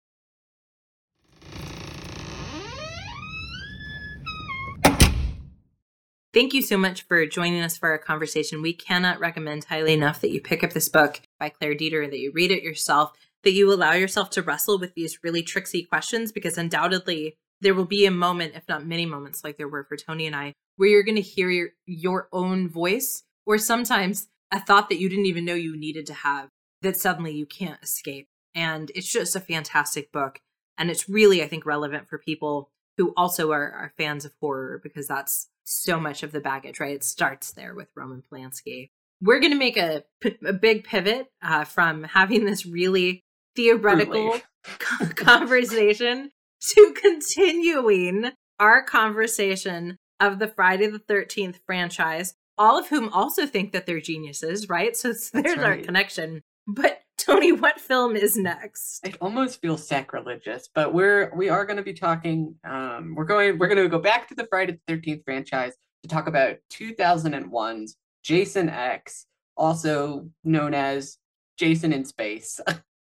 [6.34, 8.60] Thank you so much for joining us for our conversation.
[8.60, 12.18] We cannot recommend highly enough that you pick up this book by Claire Dederer, that
[12.18, 13.12] you read it yourself,
[13.44, 17.84] that you allow yourself to wrestle with these really tricksy questions, because undoubtedly there will
[17.84, 20.88] be a moment, if not many moments, like there were for Toni and I, where
[20.88, 25.26] you're going to hear your, your own voice, or sometimes a thought that you didn't
[25.26, 26.48] even know you needed to have
[26.82, 28.26] that suddenly you can't escape.
[28.56, 30.40] And it's just a fantastic book.
[30.76, 34.80] And it's really, I think, relevant for people who also are, are fans of horror
[34.82, 36.94] because that's so much of the baggage, right?
[36.94, 38.90] It starts there with Roman Polanski.
[39.20, 40.04] We're going to make a,
[40.46, 43.24] a big pivot uh, from having this really
[43.56, 44.40] theoretical
[45.16, 46.30] conversation
[46.60, 53.72] to continuing our conversation of the Friday the 13th franchise, all of whom also think
[53.72, 54.96] that they're geniuses, right?
[54.96, 56.42] So there's our connection.
[56.66, 59.06] But Toni, what film is next?
[59.06, 62.56] It almost feels sacrilegious, but we're we are going to be talking.
[62.64, 66.08] Um, we're going we're going to go back to the Friday the Thirteenth franchise to
[66.08, 71.18] talk about 2001's Jason X, also known as
[71.56, 72.60] Jason in Space.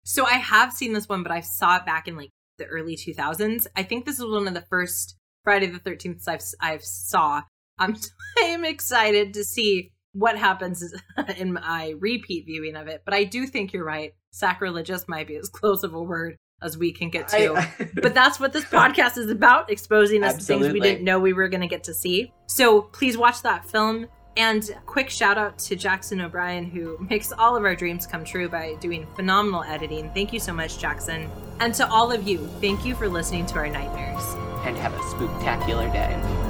[0.10, 2.96] So I have seen this one, but I saw it back in like the early
[2.96, 3.68] 2000s.
[3.76, 7.44] I think this is one of the first Friday the 13th I've I've saw.
[7.78, 7.96] I'm
[8.40, 10.84] I'm excited to see what happens
[11.38, 13.02] in my repeat viewing of it.
[13.06, 14.14] But I do think you're right.
[14.32, 17.54] Sacrilegious might be as close of a word as we can get to.
[17.56, 21.20] I- but that's what this podcast is about exposing us to things we didn't know
[21.20, 22.34] we were going to get to see.
[22.48, 24.08] So please watch that film.
[24.38, 28.48] And quick shout out to Jackson O'Brien, who makes all of our dreams come true
[28.48, 30.10] by doing phenomenal editing.
[30.14, 31.30] Thank you so much, Jackson.
[31.60, 34.24] And to all of you, thank you for listening to our nightmares.
[34.66, 36.49] and have a spooktacular day.